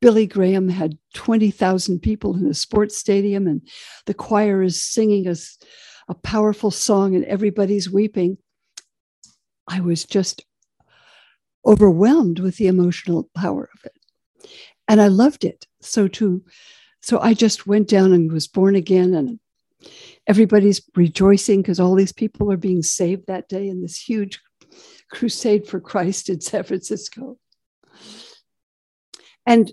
Billy 0.00 0.26
Graham 0.26 0.68
had 0.68 0.98
20,000 1.14 2.00
people 2.00 2.34
in 2.36 2.46
a 2.46 2.54
sports 2.54 2.96
stadium 2.96 3.46
and 3.46 3.60
the 4.06 4.14
choir 4.14 4.62
is 4.62 4.82
singing 4.82 5.28
a, 5.28 5.34
a 6.08 6.14
powerful 6.14 6.70
song 6.70 7.14
and 7.14 7.24
everybody's 7.26 7.90
weeping. 7.90 8.38
I 9.68 9.80
was 9.80 10.04
just 10.04 10.44
overwhelmed 11.66 12.38
with 12.38 12.56
the 12.56 12.66
emotional 12.66 13.28
power 13.34 13.68
of 13.74 13.84
it. 13.84 14.48
And 14.88 15.00
I 15.00 15.08
loved 15.08 15.44
it. 15.44 15.66
So 15.80 16.08
to 16.08 16.42
so 17.02 17.18
I 17.18 17.32
just 17.34 17.66
went 17.66 17.88
down 17.88 18.12
and 18.12 18.30
was 18.30 18.46
born 18.46 18.76
again 18.76 19.14
and 19.14 19.40
everybody's 20.26 20.82
rejoicing 20.94 21.62
because 21.62 21.80
all 21.80 21.94
these 21.94 22.12
people 22.12 22.52
are 22.52 22.58
being 22.58 22.82
saved 22.82 23.26
that 23.26 23.48
day 23.48 23.68
in 23.68 23.80
this 23.80 23.96
huge 23.96 24.40
crusade 25.10 25.66
for 25.66 25.80
Christ 25.80 26.28
in 26.28 26.40
San 26.40 26.64
Francisco. 26.64 27.38
And 29.46 29.72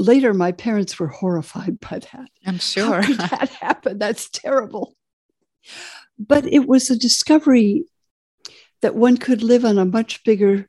later, 0.00 0.34
my 0.34 0.52
parents 0.52 0.98
were 0.98 1.08
horrified 1.08 1.78
by 1.80 1.98
that. 1.98 2.28
I'm 2.46 2.58
sure. 2.58 3.02
That 3.16 3.50
happened. 3.60 4.00
That's 4.00 4.28
terrible. 4.30 4.96
But 6.18 6.46
it 6.46 6.66
was 6.66 6.90
a 6.90 6.98
discovery 6.98 7.84
that 8.82 8.94
one 8.94 9.16
could 9.16 9.42
live 9.42 9.64
on 9.64 9.78
a 9.78 9.84
much 9.84 10.24
bigger 10.24 10.68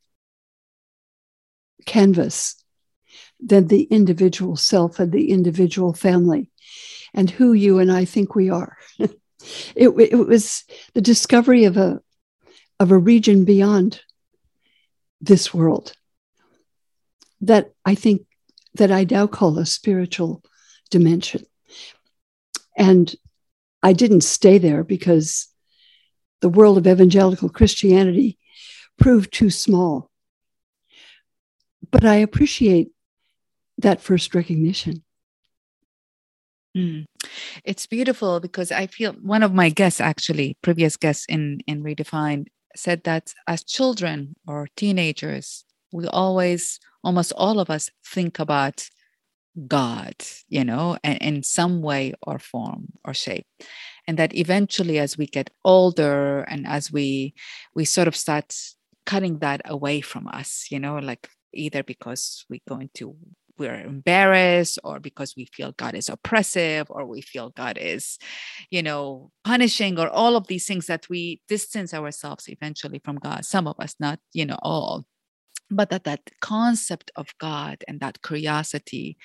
canvas 1.86 2.56
than 3.40 3.68
the 3.68 3.84
individual 3.84 4.56
self 4.56 5.00
and 5.00 5.12
the 5.12 5.32
individual 5.32 5.94
family 5.94 6.52
and 7.14 7.30
who 7.30 7.54
you 7.54 7.80
and 7.80 7.92
I 7.92 8.06
think 8.06 8.36
we 8.36 8.50
are. 8.50 8.78
it, 9.00 9.90
it 9.90 10.28
was 10.28 10.64
the 10.94 11.02
discovery 11.02 11.66
of 11.66 11.78
a 11.78 12.00
of 12.80 12.92
a 12.92 12.98
region 12.98 13.46
beyond 13.46 14.02
this 15.20 15.54
world 15.54 15.94
that 17.42 17.72
I 17.86 17.96
think 17.96 18.26
that 18.76 18.92
I 18.92 19.06
now 19.10 19.28
call 19.28 19.58
a 19.58 19.66
spiritual 19.66 20.44
dimension. 20.90 21.46
And 22.78 23.14
I 23.84 23.94
didn't 23.94 24.22
stay 24.22 24.58
there 24.58 24.84
because 24.84 25.48
the 26.42 26.50
world 26.50 26.78
of 26.78 26.88
evangelical 26.88 27.50
Christianity 27.50 28.38
proved 29.00 29.34
too 29.34 29.50
small. 29.50 30.10
But 31.90 32.06
I 32.06 32.16
appreciate 32.16 32.92
that 33.80 34.02
first 34.02 34.34
recognition. 34.36 35.04
Mm. 36.78 37.06
It's 37.66 37.86
beautiful 37.86 38.40
because 38.40 38.72
I 38.72 38.88
feel 38.88 39.14
one 39.14 39.44
of 39.44 39.54
my 39.54 39.70
guests, 39.70 40.00
actually, 40.00 40.58
previous 40.62 40.96
guests 40.96 41.26
in, 41.28 41.60
in 41.68 41.84
Redefined, 41.84 42.48
said 42.76 43.04
that 43.04 43.34
as 43.48 43.64
children 43.64 44.36
or 44.48 44.68
teenagers, 44.78 45.66
we 45.92 46.08
always, 46.08 46.80
almost 47.04 47.34
all 47.36 47.60
of 47.60 47.70
us, 47.70 47.90
think 48.06 48.40
about 48.40 48.88
God, 49.68 50.16
you 50.48 50.64
know, 50.64 50.98
in 51.04 51.44
some 51.44 51.82
way 51.82 52.14
or 52.22 52.40
form 52.40 52.94
or 53.04 53.14
shape. 53.14 53.46
And 54.08 54.18
that 54.18 54.36
eventually 54.36 54.98
as 54.98 55.18
we 55.18 55.28
get 55.28 55.50
older 55.66 56.42
and 56.42 56.66
as 56.66 56.92
we 56.92 57.34
we 57.76 57.86
sort 57.86 58.08
of 58.08 58.16
start 58.16 58.56
cutting 59.06 59.40
that 59.40 59.62
away 59.66 60.02
from 60.02 60.28
us, 60.28 60.68
you 60.72 60.80
know, 60.80 60.98
like 60.98 61.30
either 61.54 61.84
because 61.84 62.46
we 62.50 62.62
go 62.68 62.78
into 62.78 63.16
we're 63.58 63.76
embarrassed 63.76 64.80
or 64.84 65.00
because 65.00 65.36
we 65.38 65.46
feel 65.46 65.72
God 65.74 65.94
is 65.94 66.10
oppressive 66.10 66.88
or 66.90 67.06
we 67.06 67.22
feel 67.22 67.52
God 67.52 67.78
is, 67.80 68.18
you 68.72 68.82
know, 68.82 69.32
punishing 69.44 70.00
or 70.00 70.10
all 70.10 70.36
of 70.36 70.48
these 70.48 70.66
things 70.66 70.88
that 70.88 71.08
we 71.10 71.42
distance 71.48 71.94
ourselves 71.94 72.46
eventually 72.48 73.00
from 73.04 73.18
God. 73.18 73.46
Some 73.46 73.68
of 73.68 73.76
us, 73.80 73.96
not, 74.00 74.20
you 74.34 74.46
know, 74.46 74.58
all 74.64 75.06
but 75.72 75.90
that 75.90 76.04
that 76.04 76.22
concept 76.42 77.12
of 77.16 77.34
god 77.40 77.84
and 77.88 78.00
that 78.00 78.22
curiosity 78.22 79.18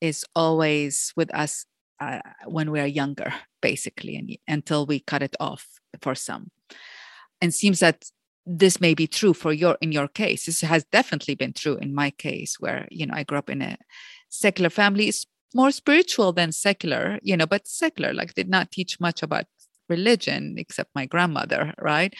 is 0.00 0.24
always 0.34 1.12
with 1.16 1.34
us 1.34 1.66
uh, 2.00 2.20
when 2.46 2.70
we 2.70 2.80
are 2.80 2.86
younger 2.86 3.32
basically 3.60 4.16
and 4.16 4.36
until 4.46 4.86
we 4.86 5.00
cut 5.00 5.22
it 5.22 5.36
off 5.40 5.66
for 6.00 6.14
some. 6.14 6.50
And 7.40 7.54
seems 7.54 7.80
that 7.80 8.04
this 8.46 8.80
may 8.80 8.94
be 8.94 9.06
true 9.06 9.34
for 9.34 9.52
your 9.52 9.76
in 9.80 9.92
your 9.92 10.08
case. 10.08 10.46
This 10.46 10.62
has 10.62 10.84
definitely 10.84 11.34
been 11.34 11.52
true 11.52 11.76
in 11.76 11.94
my 11.94 12.10
case 12.10 12.56
where 12.58 12.88
you 12.90 13.04
know 13.04 13.14
i 13.14 13.22
grew 13.22 13.38
up 13.38 13.50
in 13.50 13.62
a 13.62 13.76
secular 14.30 14.70
family. 14.70 15.08
It's 15.08 15.26
more 15.54 15.70
spiritual 15.70 16.32
than 16.32 16.52
secular 16.52 17.18
you 17.22 17.36
know 17.36 17.46
but 17.46 17.66
secular 17.66 18.12
like 18.12 18.34
did 18.34 18.48
not 18.48 18.70
teach 18.70 19.00
much 19.00 19.22
about 19.22 19.46
religion 19.88 20.54
except 20.58 20.90
my 20.94 21.06
grandmother 21.06 21.74
right? 21.80 22.14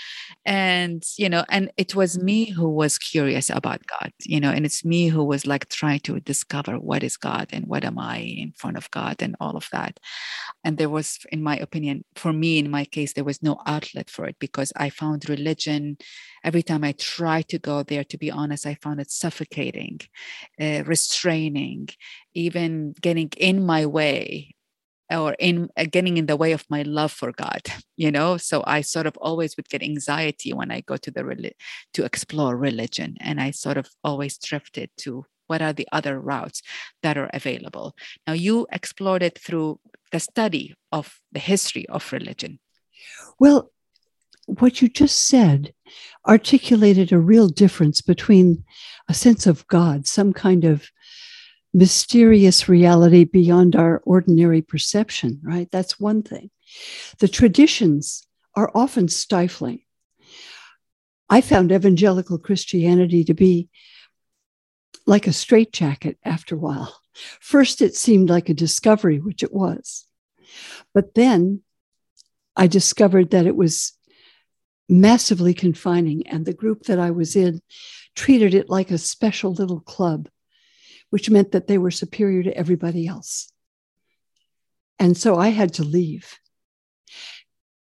And 0.44 1.02
you 1.16 1.28
know 1.28 1.44
and 1.48 1.70
it 1.76 1.94
was 1.94 2.18
me 2.18 2.50
who 2.50 2.68
was 2.68 2.98
curious 2.98 3.50
about 3.50 3.80
god 3.86 4.12
you 4.24 4.40
know 4.40 4.50
and 4.50 4.64
it's 4.66 4.84
me 4.84 5.08
who 5.08 5.24
was 5.24 5.46
like 5.46 5.68
trying 5.68 6.00
to 6.00 6.20
discover 6.20 6.74
what 6.78 7.02
is 7.02 7.16
god 7.16 7.48
and 7.52 7.66
what 7.66 7.84
am 7.84 7.98
i 7.98 8.18
in 8.18 8.52
front 8.52 8.76
of 8.76 8.90
god 8.90 9.22
and 9.22 9.36
all 9.40 9.56
of 9.56 9.68
that. 9.72 9.98
And 10.64 10.78
there 10.78 10.88
was 10.88 11.18
in 11.32 11.42
my 11.42 11.56
opinion 11.56 12.04
for 12.14 12.32
me 12.32 12.58
in 12.58 12.70
my 12.70 12.84
case 12.84 13.12
there 13.12 13.24
was 13.24 13.42
no 13.42 13.60
outlet 13.66 14.10
for 14.10 14.26
it 14.26 14.36
because 14.38 14.72
i 14.76 14.90
found 14.90 15.28
religion 15.28 15.96
every 16.44 16.62
time 16.62 16.84
i 16.84 16.92
tried 16.92 17.48
to 17.48 17.58
go 17.58 17.82
there 17.82 18.04
to 18.04 18.18
be 18.18 18.30
honest 18.30 18.66
i 18.66 18.74
found 18.82 19.00
it 19.00 19.10
suffocating 19.10 20.00
uh, 20.60 20.82
restraining 20.84 21.88
even 22.34 22.92
getting 23.00 23.30
in 23.36 23.64
my 23.64 23.86
way 23.86 24.54
or 25.10 25.34
in 25.38 25.68
uh, 25.76 25.84
getting 25.90 26.16
in 26.16 26.26
the 26.26 26.36
way 26.36 26.52
of 26.52 26.64
my 26.68 26.82
love 26.82 27.12
for 27.12 27.32
god 27.32 27.62
you 27.96 28.10
know? 28.10 28.36
So 28.36 28.62
i 28.66 28.80
sort 28.80 29.06
of 29.06 29.16
always 29.18 29.56
would 29.56 29.68
get 29.68 29.82
anxiety 29.82 30.52
when 30.52 30.70
i 30.70 30.80
go 30.80 30.96
to 30.96 31.10
the 31.10 31.52
to 31.94 32.04
explore 32.04 32.56
religion 32.56 33.16
and 33.20 33.40
i 33.40 33.50
sort 33.50 33.76
of 33.76 33.88
always 34.02 34.38
drifted 34.38 34.90
to 34.98 35.26
what 35.48 35.62
are 35.62 35.72
the 35.72 35.88
other 35.90 36.20
routes 36.20 36.62
that 37.02 37.18
are 37.18 37.30
available. 37.34 37.96
Now 38.26 38.34
you 38.34 38.66
explored 38.70 39.22
it 39.22 39.38
through 39.38 39.80
the 40.12 40.20
study 40.20 40.74
of 40.92 41.18
the 41.32 41.40
history 41.40 41.88
of 41.88 42.12
religion. 42.12 42.60
Well 43.40 43.72
what 44.46 44.80
you 44.80 44.88
just 44.88 45.28
said 45.28 45.74
articulated 46.26 47.12
a 47.12 47.18
real 47.18 47.48
difference 47.48 48.00
between 48.00 48.64
a 49.06 49.12
sense 49.12 49.46
of 49.46 49.66
god 49.66 50.06
some 50.06 50.32
kind 50.32 50.64
of 50.64 50.90
mysterious 51.74 52.68
reality 52.68 53.24
beyond 53.24 53.76
our 53.76 54.02
ordinary 54.04 54.62
perception, 54.62 55.40
right? 55.42 55.68
That's 55.70 56.00
one 56.00 56.22
thing. 56.22 56.50
The 57.18 57.28
traditions 57.28 58.26
are 58.54 58.70
often 58.74 59.08
stifling. 59.08 59.80
I 61.28 61.40
found 61.40 61.72
evangelical 61.72 62.38
Christianity 62.38 63.24
to 63.24 63.34
be 63.34 63.68
like 65.06 65.26
a 65.26 65.32
straitjacket 65.32 66.18
after 66.24 66.54
a 66.54 66.58
while. 66.58 67.00
First, 67.40 67.82
it 67.82 67.94
seemed 67.94 68.30
like 68.30 68.48
a 68.48 68.54
discovery, 68.54 69.18
which 69.18 69.42
it 69.42 69.52
was. 69.52 70.06
But 70.94 71.14
then 71.14 71.62
I 72.56 72.66
discovered 72.66 73.30
that 73.30 73.46
it 73.46 73.56
was 73.56 73.92
massively 74.88 75.52
confining, 75.52 76.26
and 76.26 76.46
the 76.46 76.54
group 76.54 76.84
that 76.84 76.98
I 76.98 77.10
was 77.10 77.36
in 77.36 77.60
treated 78.14 78.54
it 78.54 78.70
like 78.70 78.90
a 78.90 78.98
special 78.98 79.52
little 79.52 79.80
club 79.80 80.28
which 81.10 81.30
meant 81.30 81.52
that 81.52 81.66
they 81.66 81.78
were 81.78 81.90
superior 81.90 82.42
to 82.42 82.56
everybody 82.56 83.06
else. 83.06 83.52
And 84.98 85.16
so 85.16 85.36
I 85.36 85.48
had 85.48 85.74
to 85.74 85.84
leave, 85.84 86.38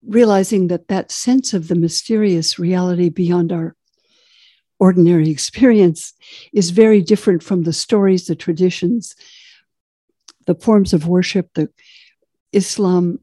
realizing 0.06 0.68
that 0.68 0.88
that 0.88 1.10
sense 1.10 1.52
of 1.52 1.68
the 1.68 1.74
mysterious 1.74 2.58
reality 2.58 3.08
beyond 3.08 3.52
our 3.52 3.76
ordinary 4.78 5.28
experience 5.28 6.14
is 6.52 6.70
very 6.70 7.02
different 7.02 7.42
from 7.42 7.64
the 7.64 7.72
stories, 7.72 8.26
the 8.26 8.36
traditions, 8.36 9.14
the 10.46 10.54
forms 10.54 10.92
of 10.92 11.06
worship, 11.06 11.50
the 11.54 11.68
Islam, 12.52 13.20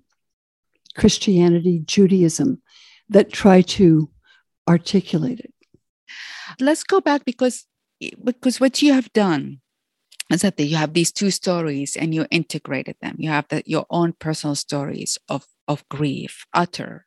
Christianity, 0.96 1.82
Judaism 1.86 2.62
that 3.10 3.32
try 3.32 3.62
to 3.62 4.10
articulate 4.68 5.39
it. 5.39 5.54
Let's 6.60 6.84
go 6.84 7.01
back 7.01 7.25
because 7.25 7.66
because 8.24 8.60
what 8.60 8.82
you 8.82 8.94
have 8.94 9.12
done 9.13 9.60
is 10.31 10.41
that 10.41 10.60
you 10.60 10.75
have 10.75 10.93
these 10.93 11.12
two 11.12 11.31
stories 11.31 11.96
and 11.96 12.13
you 12.13 12.25
integrated 12.31 12.96
them. 13.01 13.15
You 13.17 13.29
have 13.29 13.48
the, 13.50 13.63
your 13.65 13.86
own 13.89 14.13
personal 14.13 14.55
stories 14.55 15.17
of, 15.29 15.46
of 15.67 15.88
grief, 15.89 16.46
utter, 16.53 17.05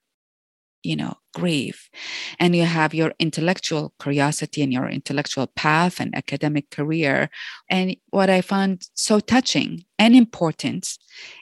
you 0.82 0.96
know, 0.96 1.14
grief. 1.34 1.90
And 2.38 2.56
you 2.56 2.64
have 2.64 2.94
your 2.94 3.12
intellectual 3.18 3.92
curiosity 4.00 4.62
and 4.62 4.72
your 4.72 4.88
intellectual 4.88 5.46
path 5.48 6.00
and 6.00 6.14
academic 6.14 6.70
career. 6.70 7.28
And 7.68 7.96
what 8.10 8.30
I 8.30 8.40
found 8.40 8.88
so 8.94 9.20
touching 9.20 9.84
and 9.98 10.16
important 10.16 10.96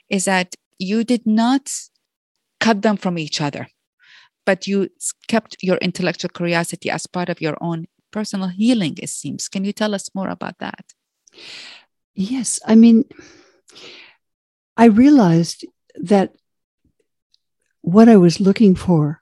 is 0.09 0.25
that 0.25 0.55
you 0.77 1.03
did 1.03 1.25
not 1.25 1.71
cut 2.59 2.81
them 2.81 2.97
from 2.97 3.17
each 3.17 3.39
other. 3.39 3.67
But 4.45 4.67
you 4.67 4.89
kept 5.27 5.57
your 5.61 5.77
intellectual 5.77 6.29
curiosity 6.29 6.89
as 6.89 7.07
part 7.07 7.29
of 7.29 7.39
your 7.39 7.57
own 7.61 7.85
personal 8.11 8.47
healing, 8.47 8.97
it 8.97 9.09
seems. 9.09 9.47
Can 9.47 9.63
you 9.63 9.71
tell 9.71 9.93
us 9.93 10.09
more 10.15 10.29
about 10.29 10.57
that? 10.59 10.93
Yes. 12.13 12.59
I 12.65 12.75
mean, 12.75 13.05
I 14.77 14.85
realized 14.85 15.65
that 15.95 16.35
what 17.81 18.09
I 18.09 18.17
was 18.17 18.39
looking 18.39 18.75
for 18.75 19.19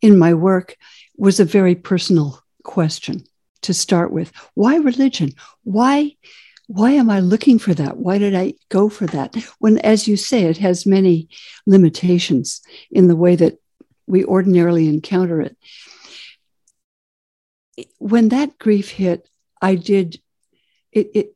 in 0.00 0.18
my 0.18 0.34
work 0.34 0.76
was 1.16 1.40
a 1.40 1.44
very 1.44 1.74
personal 1.74 2.42
question 2.62 3.24
to 3.62 3.74
start 3.74 4.10
with. 4.12 4.32
Why 4.54 4.76
religion? 4.76 5.32
Why 5.64 6.16
why 6.68 6.92
am 6.92 7.10
I 7.10 7.20
looking 7.20 7.58
for 7.58 7.74
that? 7.74 7.96
Why 7.96 8.18
did 8.18 8.34
I 8.34 8.54
go 8.70 8.88
for 8.88 9.06
that? 9.06 9.36
When, 9.60 9.78
as 9.78 10.08
you 10.08 10.16
say, 10.16 10.44
it 10.44 10.56
has 10.58 10.84
many 10.84 11.28
limitations 11.64 12.60
in 12.90 13.06
the 13.06 13.14
way 13.14 13.36
that 13.36 13.58
we 14.08 14.24
ordinarily 14.24 14.88
encounter 14.88 15.40
it. 15.40 15.56
When 17.98 18.30
that 18.30 18.58
grief 18.58 18.90
hit, 18.90 19.28
I 19.62 19.76
did 19.76 20.20
it, 20.90 21.10
it 21.14 21.35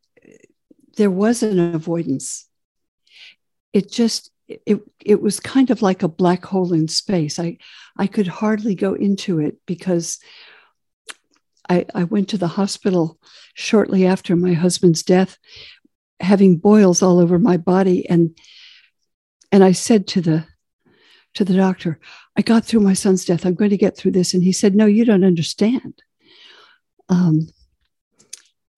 there 0.97 1.11
was 1.11 1.43
an 1.43 1.59
avoidance. 1.75 2.47
It 3.73 3.91
just 3.91 4.31
it 4.49 4.81
it 5.05 5.23
was 5.23 5.39
kind 5.39 5.71
of 5.71 5.83
like 5.83 6.03
a 6.03 6.09
black 6.09 6.45
hole 6.45 6.73
in 6.73 6.89
space. 6.89 7.39
I 7.39 7.59
I 7.97 8.07
could 8.07 8.27
hardly 8.27 8.75
go 8.75 8.95
into 8.95 9.39
it 9.39 9.59
because 9.67 10.19
I, 11.69 11.87
I 11.95 12.05
went 12.05 12.29
to 12.31 12.39
the 12.39 12.49
hospital 12.49 13.19
shortly 13.55 14.07
after 14.07 14.35
my 14.35 14.55
husband's 14.55 15.05
death, 15.05 15.39
having 16.19 16.57
boils 16.57 17.01
all 17.01 17.21
over 17.21 17.39
my 17.39 17.57
body, 17.57 18.09
and 18.09 18.37
and 19.53 19.63
I 19.63 19.73
said 19.73 20.07
to 20.09 20.21
the 20.21 20.47
to 21.35 21.45
the 21.45 21.55
doctor, 21.55 22.01
I 22.37 22.43
got 22.43 22.65
through 22.65 22.81
my 22.81 22.95
son's 22.95 23.25
death. 23.25 23.45
I'm 23.45 23.55
going 23.55 23.71
to 23.71 23.77
get 23.77 23.97
through 23.97 24.13
this. 24.13 24.35
And 24.35 24.43
he 24.43 24.53
said, 24.53 24.75
No, 24.75 24.87
you 24.87 25.05
don't 25.05 25.25
understand. 25.25 26.03
Um, 27.09 27.49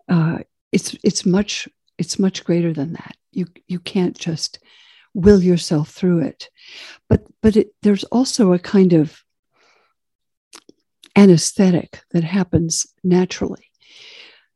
uh, 0.09 0.39
it's 0.71 0.97
it's 1.03 1.25
much 1.25 1.69
it's 1.99 2.19
much 2.19 2.45
greater 2.45 2.73
than 2.73 2.93
that. 2.95 3.17
You 3.33 3.47
you 3.67 3.79
can't 3.79 4.17
just 4.17 4.59
will 5.15 5.43
yourself 5.43 5.91
through 5.91 6.21
it, 6.21 6.49
but 7.09 7.23
but 7.43 7.57
it, 7.57 7.75
there's 7.83 8.05
also 8.05 8.53
a 8.53 8.59
kind 8.59 8.93
of 8.93 9.23
anesthetic 11.17 12.03
that 12.13 12.25
happens 12.25 12.87
naturally 13.05 13.71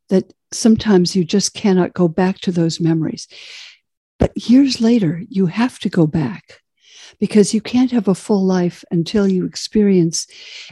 that 0.08 0.32
sometimes 0.52 1.16
you 1.16 1.24
just 1.24 1.54
cannot 1.54 1.92
go 1.92 2.08
back 2.08 2.38
to 2.38 2.52
those 2.52 2.80
memories. 2.80 3.28
But 4.18 4.48
years 4.48 4.80
later, 4.80 5.22
you 5.28 5.46
have 5.46 5.78
to 5.80 5.88
go 5.88 6.06
back 6.06 6.60
because 7.18 7.54
you 7.54 7.60
can't 7.60 7.90
have 7.90 8.08
a 8.08 8.14
full 8.14 8.44
life 8.44 8.84
until 8.90 9.26
you 9.26 9.44
experience 9.44 10.26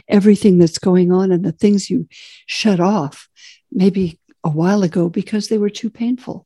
everything 0.07 0.57
that's 0.57 0.79
going 0.79 1.11
on 1.11 1.31
and 1.31 1.43
the 1.43 1.51
things 1.51 1.89
you 1.89 2.07
shut 2.45 2.79
off 2.79 3.29
maybe 3.71 4.19
a 4.43 4.49
while 4.49 4.83
ago 4.83 5.09
because 5.09 5.47
they 5.47 5.57
were 5.57 5.69
too 5.69 5.89
painful. 5.89 6.45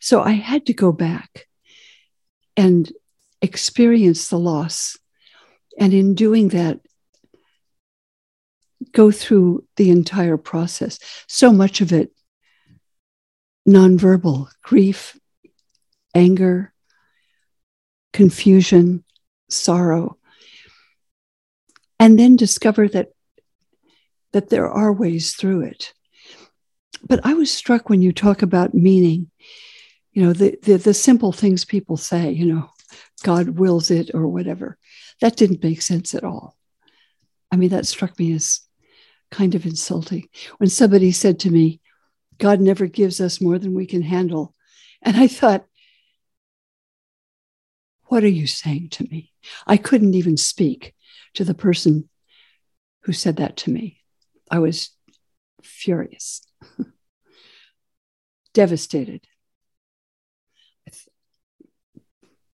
So 0.00 0.22
I 0.22 0.32
had 0.32 0.66
to 0.66 0.72
go 0.72 0.92
back 0.92 1.46
and 2.56 2.90
experience 3.40 4.28
the 4.28 4.38
loss. 4.38 4.96
And 5.78 5.94
in 5.94 6.14
doing 6.14 6.48
that, 6.48 6.80
go 8.92 9.10
through 9.10 9.64
the 9.76 9.90
entire 9.90 10.36
process. 10.36 10.98
So 11.26 11.52
much 11.52 11.80
of 11.80 11.92
it 11.92 12.12
nonverbal 13.68 14.48
grief, 14.62 15.18
anger, 16.14 16.72
confusion, 18.14 19.04
sorrow. 19.50 20.16
And 22.00 22.18
then 22.18 22.36
discover 22.36 22.88
that, 22.88 23.08
that 24.32 24.48
there 24.48 24.70
are 24.70 24.92
ways 24.92 25.34
through 25.34 25.62
it. 25.62 25.92
But 27.08 27.20
I 27.24 27.34
was 27.34 27.52
struck 27.52 27.88
when 27.88 28.02
you 28.02 28.12
talk 28.12 28.42
about 28.42 28.74
meaning, 28.74 29.30
you 30.12 30.22
know, 30.22 30.32
the, 30.32 30.58
the, 30.62 30.76
the 30.76 30.94
simple 30.94 31.32
things 31.32 31.64
people 31.64 31.96
say, 31.96 32.30
you 32.30 32.46
know, 32.46 32.70
God 33.22 33.50
wills 33.50 33.90
it 33.90 34.10
or 34.14 34.28
whatever. 34.28 34.78
That 35.20 35.36
didn't 35.36 35.62
make 35.62 35.82
sense 35.82 36.14
at 36.14 36.24
all. 36.24 36.56
I 37.50 37.56
mean, 37.56 37.70
that 37.70 37.86
struck 37.86 38.18
me 38.18 38.34
as 38.34 38.60
kind 39.30 39.54
of 39.54 39.66
insulting. 39.66 40.28
When 40.58 40.70
somebody 40.70 41.12
said 41.12 41.40
to 41.40 41.50
me, 41.50 41.80
God 42.38 42.60
never 42.60 42.86
gives 42.86 43.20
us 43.20 43.40
more 43.40 43.58
than 43.58 43.74
we 43.74 43.86
can 43.86 44.02
handle. 44.02 44.54
And 45.02 45.16
I 45.16 45.26
thought, 45.26 45.64
what 48.04 48.24
are 48.24 48.28
you 48.28 48.46
saying 48.46 48.90
to 48.90 49.04
me? 49.04 49.32
I 49.66 49.76
couldn't 49.76 50.14
even 50.14 50.36
speak 50.36 50.94
to 51.34 51.44
the 51.44 51.54
person 51.54 52.08
who 53.02 53.12
said 53.12 53.36
that 53.36 53.56
to 53.58 53.70
me. 53.70 54.00
I 54.50 54.58
was 54.60 54.90
furious, 55.62 56.46
devastated. 58.62 59.22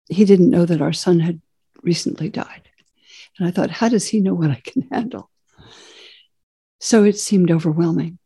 He 0.08 0.24
didn't 0.24 0.54
know 0.54 0.64
that 0.70 0.80
our 0.86 0.96
son 1.04 1.20
had 1.20 1.36
recently 1.82 2.28
died. 2.30 2.64
And 3.36 3.46
I 3.46 3.50
thought, 3.52 3.78
how 3.80 3.88
does 3.94 4.06
he 4.08 4.18
know 4.20 4.36
what 4.40 4.50
I 4.50 4.60
can 4.64 4.82
handle? 4.90 5.30
So 6.80 7.04
it 7.04 7.18
seemed 7.18 7.50
overwhelming. 7.50 8.18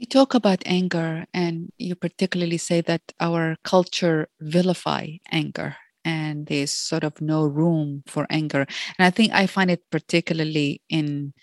You 0.00 0.06
talk 0.06 0.34
about 0.34 0.62
anger, 0.64 1.26
and 1.34 1.54
you 1.76 1.94
particularly 1.96 2.60
say 2.70 2.80
that 2.82 3.02
our 3.18 3.56
culture 3.64 4.28
vilify 4.40 5.04
anger, 5.42 5.76
and 6.04 6.46
there's 6.46 6.72
sort 6.72 7.04
of 7.04 7.20
no 7.20 7.40
room 7.44 8.04
for 8.06 8.24
anger. 8.30 8.62
And 8.94 9.02
I 9.08 9.10
think 9.10 9.32
I 9.32 9.46
find 9.46 9.70
it 9.70 9.82
particularly 9.90 10.80
in 10.88 11.34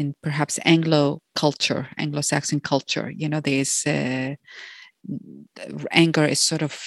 in 0.00 0.14
perhaps 0.22 0.58
Anglo 0.64 1.20
culture, 1.36 1.88
Anglo-Saxon 1.98 2.60
culture. 2.60 3.12
You 3.14 3.28
know, 3.28 3.40
there's 3.40 3.86
uh, 3.86 4.34
anger 5.90 6.24
is 6.24 6.40
sort 6.40 6.62
of 6.62 6.80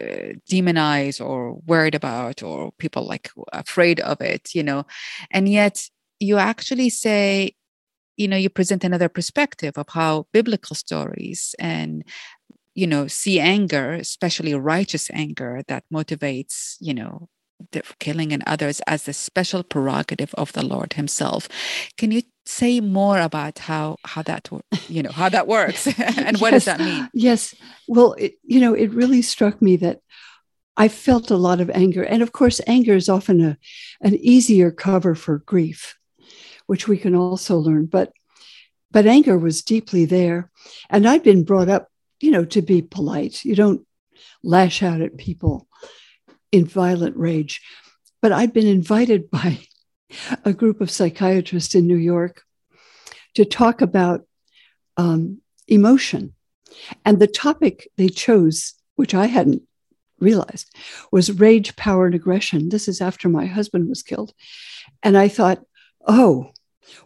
uh, 0.00 0.34
demonized 0.48 1.20
or 1.20 1.54
worried 1.66 1.94
about, 1.94 2.42
or 2.42 2.72
people 2.78 3.04
like 3.06 3.30
afraid 3.52 4.00
of 4.00 4.20
it. 4.20 4.54
You 4.54 4.62
know, 4.62 4.86
and 5.30 5.48
yet 5.48 5.88
you 6.20 6.38
actually 6.38 6.90
say 6.90 7.54
you 8.16 8.28
know 8.28 8.36
you 8.36 8.50
present 8.50 8.84
another 8.84 9.08
perspective 9.08 9.74
of 9.78 9.86
how 9.90 10.26
biblical 10.32 10.76
stories 10.76 11.54
and 11.58 12.04
you 12.74 12.86
know 12.86 13.06
see 13.06 13.40
anger 13.40 13.92
especially 13.92 14.54
righteous 14.54 15.10
anger 15.12 15.62
that 15.68 15.84
motivates 15.92 16.76
you 16.80 16.94
know 16.94 17.28
the 17.72 17.82
killing 17.98 18.32
and 18.32 18.42
others 18.46 18.80
as 18.86 19.04
the 19.04 19.12
special 19.12 19.62
prerogative 19.62 20.34
of 20.34 20.52
the 20.52 20.64
lord 20.64 20.94
himself 20.94 21.48
can 21.96 22.10
you 22.10 22.22
say 22.46 22.80
more 22.80 23.20
about 23.20 23.58
how 23.58 23.96
how 24.04 24.22
that 24.22 24.48
you 24.88 25.02
know 25.02 25.12
how 25.12 25.28
that 25.28 25.46
works 25.46 25.86
and 26.16 26.38
what 26.38 26.52
yes, 26.52 26.64
does 26.64 26.64
that 26.64 26.80
mean 26.80 27.08
yes 27.12 27.54
well 27.88 28.12
it, 28.14 28.34
you 28.42 28.60
know 28.60 28.74
it 28.74 28.90
really 28.92 29.22
struck 29.22 29.60
me 29.60 29.76
that 29.76 30.00
I 30.80 30.86
felt 30.86 31.32
a 31.32 31.36
lot 31.36 31.60
of 31.60 31.70
anger. 31.70 32.04
And 32.04 32.22
of 32.22 32.30
course, 32.30 32.60
anger 32.68 32.94
is 32.94 33.08
often 33.08 33.40
a, 33.40 33.58
an 34.00 34.14
easier 34.14 34.70
cover 34.70 35.16
for 35.16 35.38
grief 35.38 35.98
which 36.68 36.86
we 36.86 36.98
can 36.98 37.16
also 37.16 37.56
learn. 37.56 37.86
But 37.86 38.12
but 38.90 39.06
anger 39.06 39.36
was 39.36 39.62
deeply 39.62 40.04
there. 40.04 40.50
And 40.88 41.06
I'd 41.06 41.24
been 41.24 41.44
brought 41.44 41.68
up, 41.68 41.88
you 42.20 42.30
know, 42.30 42.44
to 42.46 42.62
be 42.62 42.80
polite. 42.80 43.44
You 43.44 43.56
don't 43.56 43.84
lash 44.42 44.82
out 44.82 45.00
at 45.00 45.18
people 45.18 45.66
in 46.52 46.64
violent 46.64 47.16
rage. 47.16 47.60
But 48.20 48.32
I'd 48.32 48.52
been 48.52 48.66
invited 48.66 49.30
by 49.30 49.60
a 50.44 50.52
group 50.52 50.80
of 50.80 50.90
psychiatrists 50.90 51.74
in 51.74 51.86
New 51.86 51.96
York 51.96 52.42
to 53.34 53.44
talk 53.44 53.80
about 53.80 54.26
um, 54.96 55.40
emotion. 55.66 56.34
And 57.04 57.18
the 57.18 57.26
topic 57.26 57.88
they 57.96 58.08
chose, 58.08 58.74
which 58.96 59.14
I 59.14 59.26
hadn't 59.26 59.62
realized, 60.18 60.74
was 61.12 61.38
rage, 61.38 61.76
power, 61.76 62.06
and 62.06 62.14
aggression. 62.14 62.68
This 62.68 62.88
is 62.88 63.00
after 63.00 63.28
my 63.28 63.46
husband 63.46 63.88
was 63.88 64.02
killed. 64.02 64.32
And 65.02 65.16
I 65.16 65.28
thought, 65.28 65.62
oh, 66.06 66.50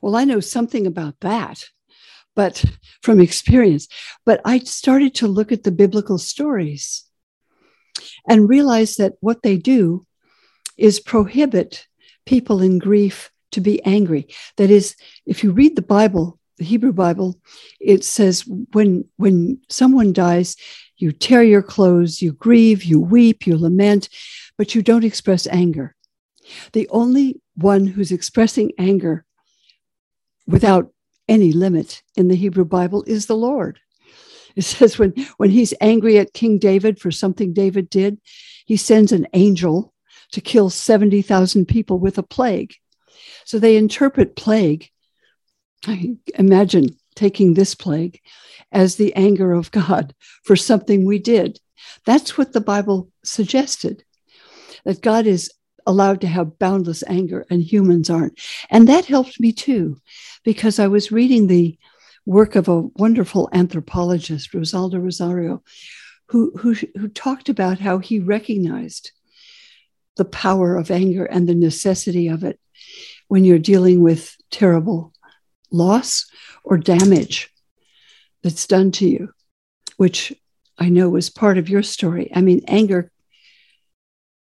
well, 0.00 0.16
I 0.16 0.24
know 0.24 0.40
something 0.40 0.86
about 0.86 1.20
that, 1.20 1.64
but 2.34 2.64
from 3.02 3.20
experience. 3.20 3.88
But 4.24 4.40
I 4.44 4.60
started 4.60 5.14
to 5.16 5.28
look 5.28 5.52
at 5.52 5.64
the 5.64 5.72
biblical 5.72 6.18
stories 6.18 7.04
and 8.28 8.48
realize 8.48 8.96
that 8.96 9.14
what 9.20 9.42
they 9.42 9.56
do 9.56 10.06
is 10.76 11.00
prohibit 11.00 11.86
people 12.26 12.60
in 12.60 12.78
grief 12.78 13.30
to 13.52 13.60
be 13.60 13.82
angry. 13.84 14.28
That 14.56 14.70
is, 14.70 14.96
if 15.26 15.44
you 15.44 15.52
read 15.52 15.76
the 15.76 15.82
Bible, 15.82 16.38
the 16.58 16.64
Hebrew 16.64 16.92
Bible, 16.92 17.38
it 17.80 18.04
says 18.04 18.44
when 18.72 19.04
when 19.16 19.60
someone 19.68 20.12
dies, 20.12 20.56
you 20.96 21.12
tear 21.12 21.42
your 21.42 21.62
clothes, 21.62 22.22
you 22.22 22.32
grieve, 22.32 22.84
you 22.84 23.00
weep, 23.00 23.46
you 23.46 23.56
lament, 23.56 24.08
but 24.56 24.74
you 24.74 24.82
don't 24.82 25.04
express 25.04 25.46
anger. 25.48 25.94
The 26.72 26.88
only 26.90 27.40
one 27.56 27.86
who's 27.86 28.12
expressing 28.12 28.72
anger 28.78 29.24
without 30.46 30.92
any 31.28 31.52
limit 31.52 32.02
in 32.16 32.28
the 32.28 32.36
Hebrew 32.36 32.64
Bible 32.64 33.04
is 33.06 33.26
the 33.26 33.36
Lord. 33.36 33.78
It 34.56 34.62
says 34.62 34.98
when, 34.98 35.14
when 35.36 35.50
he's 35.50 35.74
angry 35.80 36.18
at 36.18 36.32
King 36.34 36.58
David 36.58 37.00
for 37.00 37.10
something 37.10 37.52
David 37.52 37.90
did, 37.90 38.20
he 38.66 38.76
sends 38.76 39.12
an 39.12 39.26
angel 39.32 39.92
to 40.32 40.40
kill 40.40 40.70
70,000 40.70 41.66
people 41.66 41.98
with 41.98 42.18
a 42.18 42.22
plague. 42.22 42.74
So 43.44 43.58
they 43.58 43.76
interpret 43.76 44.36
plague. 44.36 44.88
I 45.86 46.16
imagine 46.34 46.96
taking 47.14 47.54
this 47.54 47.74
plague 47.74 48.20
as 48.70 48.96
the 48.96 49.14
anger 49.14 49.52
of 49.52 49.70
God 49.70 50.14
for 50.44 50.56
something 50.56 51.04
we 51.04 51.18
did. 51.18 51.60
That's 52.06 52.38
what 52.38 52.52
the 52.52 52.60
Bible 52.60 53.10
suggested 53.24 54.04
that 54.84 55.02
God 55.02 55.26
is 55.26 55.52
allowed 55.86 56.20
to 56.20 56.26
have 56.26 56.58
boundless 56.58 57.02
anger 57.06 57.44
and 57.50 57.62
humans 57.62 58.08
aren't. 58.08 58.38
And 58.70 58.88
that 58.88 59.04
helped 59.04 59.40
me 59.40 59.52
too, 59.52 59.98
because 60.44 60.78
I 60.78 60.86
was 60.86 61.12
reading 61.12 61.46
the 61.46 61.76
work 62.24 62.54
of 62.54 62.68
a 62.68 62.80
wonderful 62.80 63.48
anthropologist, 63.52 64.52
Rosaldo 64.52 65.02
Rosario, 65.02 65.62
who, 66.28 66.52
who, 66.58 66.74
who 66.96 67.08
talked 67.08 67.48
about 67.48 67.78
how 67.78 67.98
he 67.98 68.18
recognized 68.18 69.12
the 70.16 70.24
power 70.24 70.76
of 70.76 70.90
anger 70.90 71.24
and 71.24 71.48
the 71.48 71.54
necessity 71.54 72.28
of 72.28 72.44
it 72.44 72.58
when 73.28 73.44
you're 73.44 73.58
dealing 73.58 74.02
with 74.02 74.36
terrible 74.50 75.12
loss 75.70 76.26
or 76.64 76.76
damage 76.76 77.50
that's 78.42 78.66
done 78.66 78.90
to 78.92 79.08
you, 79.08 79.32
which 79.96 80.32
I 80.78 80.88
know 80.88 81.08
was 81.08 81.30
part 81.30 81.58
of 81.58 81.68
your 81.68 81.82
story. 81.82 82.30
I 82.34 82.40
mean, 82.40 82.62
anger 82.66 83.10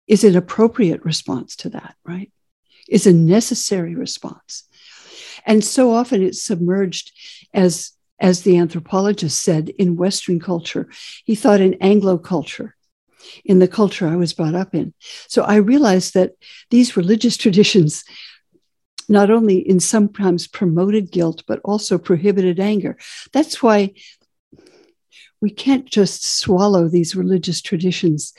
is 0.07 0.25
an 0.25 0.37
appropriate 0.37 1.05
response 1.05 1.57
to 1.57 1.71
that, 1.71 1.95
right? 2.05 2.31
Is 2.89 3.07
a 3.07 3.13
necessary 3.13 3.95
response. 3.95 4.65
And 5.44 5.64
so 5.64 5.92
often 5.92 6.22
it's 6.22 6.42
submerged 6.42 7.12
as 7.52 7.92
as 8.20 8.42
the 8.42 8.57
anthropologist 8.57 9.42
said 9.42 9.68
in 9.70 9.96
Western 9.96 10.38
culture. 10.38 10.88
He 11.24 11.35
thought 11.35 11.61
in 11.61 11.74
Anglo 11.74 12.16
culture, 12.16 12.76
in 13.44 13.59
the 13.59 13.68
culture 13.68 14.07
I 14.07 14.16
was 14.16 14.33
brought 14.33 14.54
up 14.54 14.74
in. 14.74 14.94
So 15.28 15.42
I 15.42 15.57
realized 15.57 16.14
that 16.14 16.33
these 16.70 16.96
religious 16.96 17.37
traditions 17.44 18.04
not 19.09 19.30
only 19.30 19.59
in 19.59 19.80
sometimes 19.80 20.46
promoted 20.46 21.11
guilt, 21.11 21.42
but 21.46 21.61
also 21.64 21.98
prohibited 21.98 22.59
anger. 22.59 22.96
That's 23.33 23.62
why 23.62 23.92
we 25.40 25.50
can't 25.50 25.85
just 25.85 26.24
swallow 26.24 26.88
these 26.88 27.14
religious 27.14 27.61
traditions 27.61 28.33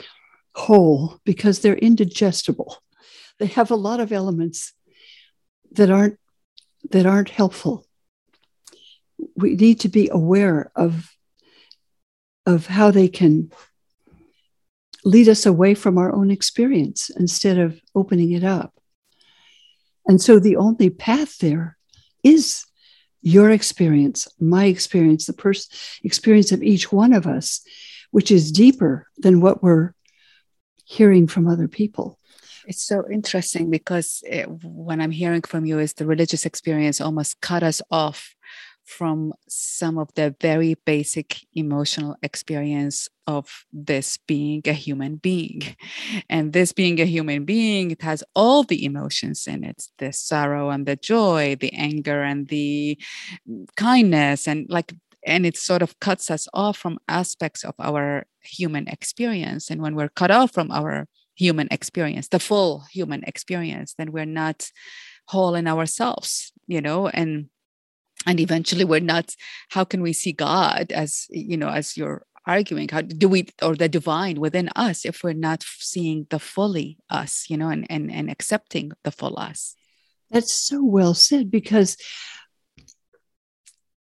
whole 0.55 1.19
because 1.23 1.59
they're 1.59 1.75
indigestible. 1.75 2.77
They 3.37 3.47
have 3.47 3.69
a 3.69 3.75
lot 3.75 3.99
of 3.99 4.11
elements 4.11 4.73
that 5.73 5.91
aren't 5.91 6.17
that 6.91 7.05
aren't 7.05 7.29
helpful. 7.29 7.85
We 9.35 9.55
need 9.55 9.79
to 9.81 9.89
be 9.89 10.09
aware 10.09 10.71
of, 10.75 11.11
of 12.45 12.67
how 12.67 12.91
they 12.91 13.07
can 13.07 13.51
lead 15.03 15.29
us 15.29 15.45
away 15.45 15.75
from 15.75 15.97
our 15.97 16.13
own 16.13 16.31
experience 16.31 17.09
instead 17.09 17.57
of 17.57 17.79
opening 17.93 18.31
it 18.31 18.43
up. 18.43 18.73
And 20.07 20.21
so 20.21 20.39
the 20.39 20.57
only 20.57 20.89
path 20.89 21.37
there 21.37 21.77
is 22.23 22.65
your 23.21 23.49
experience, 23.49 24.27
my 24.39 24.65
experience, 24.65 25.25
the 25.25 25.33
pers- 25.33 25.69
experience 26.03 26.51
of 26.51 26.61
each 26.61 26.91
one 26.91 27.13
of 27.13 27.25
us, 27.25 27.61
which 28.11 28.31
is 28.31 28.51
deeper 28.51 29.07
than 29.17 29.41
what 29.41 29.63
we're 29.63 29.93
hearing 30.85 31.27
from 31.27 31.47
other 31.47 31.67
people. 31.67 32.19
It's 32.67 32.83
so 32.83 33.03
interesting 33.11 33.69
because 33.69 34.23
eh, 34.27 34.41
it, 34.41 34.49
when 34.63 35.01
I'm 35.01 35.11
hearing 35.11 35.41
from 35.41 35.65
you, 35.65 35.79
is 35.79 35.93
the 35.93 36.05
religious 36.05 36.45
experience 36.45 36.99
almost 36.99 37.41
cut 37.41 37.63
us 37.63 37.81
off 37.91 38.35
from 38.83 39.33
some 39.49 39.97
of 39.97 40.13
the 40.13 40.35
very 40.41 40.75
basic 40.85 41.39
emotional 41.53 42.15
experience 42.21 43.09
of 43.25 43.65
this 43.73 44.17
being 44.27 44.61
a 44.65 44.73
human 44.73 45.15
being. 45.15 45.75
And 46.29 46.53
this 46.53 46.71
being 46.71 46.99
a 47.01 47.05
human 47.05 47.45
being, 47.45 47.91
it 47.91 48.03
has 48.03 48.23
all 48.35 48.63
the 48.63 48.85
emotions 48.85 49.47
in 49.47 49.63
it 49.63 49.87
the 49.97 50.13
sorrow 50.13 50.69
and 50.69 50.85
the 50.85 50.95
joy, 50.95 51.55
the 51.59 51.73
anger 51.73 52.21
and 52.21 52.47
the 52.47 52.97
kindness, 53.75 54.47
and 54.47 54.67
like 54.69 54.93
and 55.25 55.45
it 55.45 55.57
sort 55.57 55.81
of 55.81 55.99
cuts 55.99 56.29
us 56.29 56.47
off 56.53 56.77
from 56.77 56.99
aspects 57.07 57.63
of 57.63 57.73
our 57.79 58.25
human 58.41 58.87
experience 58.87 59.71
and 59.71 59.81
when 59.81 59.95
we're 59.95 60.09
cut 60.09 60.29
off 60.29 60.53
from 60.53 60.69
our 60.69 61.07
human 61.35 61.67
experience 61.71 62.27
the 62.29 62.39
full 62.39 62.85
human 62.91 63.23
experience 63.23 63.93
then 63.97 64.11
we're 64.11 64.25
not 64.25 64.69
whole 65.27 65.55
in 65.55 65.67
ourselves 65.67 66.51
you 66.67 66.81
know 66.81 67.07
and 67.07 67.49
and 68.25 68.39
eventually 68.39 68.85
we're 68.85 68.99
not 68.99 69.35
how 69.69 69.83
can 69.83 70.01
we 70.01 70.13
see 70.13 70.31
god 70.31 70.91
as 70.91 71.27
you 71.29 71.57
know 71.57 71.69
as 71.69 71.97
you're 71.97 72.25
arguing 72.47 72.87
how 72.89 73.01
do 73.01 73.27
we 73.27 73.47
or 73.61 73.75
the 73.75 73.89
divine 73.89 74.39
within 74.39 74.69
us 74.75 75.03
if 75.03 75.23
we're 75.23 75.33
not 75.33 75.63
seeing 75.63 76.27
the 76.29 76.39
fully 76.39 76.97
us 77.09 77.45
you 77.49 77.57
know 77.57 77.69
and 77.69 77.85
and, 77.89 78.11
and 78.11 78.29
accepting 78.29 78.91
the 79.03 79.11
full 79.11 79.37
us 79.37 79.75
that's 80.29 80.53
so 80.53 80.83
well 80.83 81.13
said 81.13 81.49
because 81.49 81.97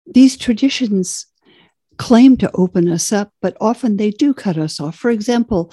these 0.07 0.37
traditions 0.37 1.27
claim 1.99 2.37
to 2.39 2.51
open 2.55 2.89
us 2.89 3.13
up, 3.13 3.33
but 3.43 3.57
often 3.61 3.97
they 3.97 4.11
do 4.11 4.33
cut 4.33 4.57
us 4.57 4.81
off. 4.81 4.97
For 4.97 5.11
example, 5.11 5.73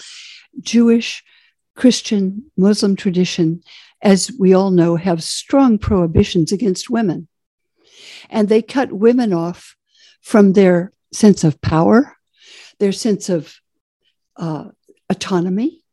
Jewish, 0.60 1.24
Christian, 1.76 2.52
Muslim 2.58 2.96
tradition, 2.96 3.62
as 4.02 4.32
we 4.40 4.54
all 4.54 4.72
know, 4.72 4.96
have 4.96 5.24
strong 5.24 5.78
prohibitions 5.78 6.52
against 6.52 6.90
women. 6.90 7.28
And 8.30 8.50
they 8.50 8.62
cut 8.62 8.92
women 8.92 9.34
off 9.34 9.76
from 10.22 10.54
their 10.54 10.94
sense 11.12 11.44
of 11.44 11.62
power, 11.62 12.16
their 12.80 12.92
sense 12.92 13.30
of 13.30 13.60
uh, 14.38 14.70
autonomy. 15.10 15.84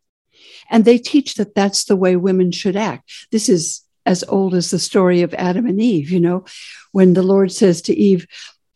And 0.71 0.85
they 0.85 0.99
teach 0.99 1.35
that 1.35 1.55
that's 1.55 1.85
the 1.85 1.97
way 1.97 2.17
women 2.17 2.51
should 2.53 2.77
act. 2.77 3.11
This 3.31 3.49
is 3.49 3.83
as 4.07 4.25
old 4.25 4.55
as 4.55 4.71
the 4.71 4.79
story 4.79 5.23
of 5.23 5.35
Adam 5.35 5.67
and 5.67 5.81
Eve, 5.81 6.11
you 6.11 6.21
know, 6.21 6.45
when 6.93 7.15
the 7.15 7.23
Lord 7.23 7.53
says 7.53 7.83
to 7.83 7.95
Eve, 7.95 8.27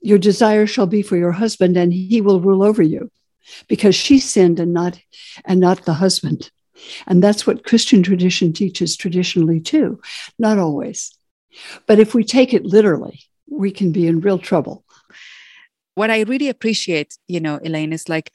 Your 0.00 0.18
desire 0.18 0.66
shall 0.66 0.86
be 0.86 1.02
for 1.02 1.16
your 1.16 1.32
husband, 1.32 1.76
and 1.76 1.92
he 1.92 2.20
will 2.20 2.40
rule 2.40 2.62
over 2.62 2.82
you, 2.82 3.10
because 3.66 3.94
she 3.94 4.18
sinned 4.18 4.60
and 4.60 4.72
not 4.72 5.00
and 5.44 5.58
not 5.58 5.84
the 5.84 5.94
husband. 5.94 6.50
And 7.06 7.22
that's 7.22 7.46
what 7.46 7.64
Christian 7.64 8.02
tradition 8.02 8.52
teaches 8.52 8.96
traditionally 8.96 9.60
too, 9.60 10.00
not 10.38 10.58
always. 10.58 11.12
But 11.86 11.98
if 11.98 12.14
we 12.14 12.24
take 12.24 12.52
it 12.52 12.64
literally, 12.64 13.20
we 13.48 13.70
can 13.70 13.92
be 13.92 14.06
in 14.06 14.20
real 14.20 14.38
trouble. 14.38 14.84
What 15.94 16.10
I 16.10 16.22
really 16.22 16.48
appreciate, 16.48 17.16
you 17.26 17.40
know, 17.40 17.58
Elaine, 17.64 17.92
is 17.92 18.08
like 18.08 18.30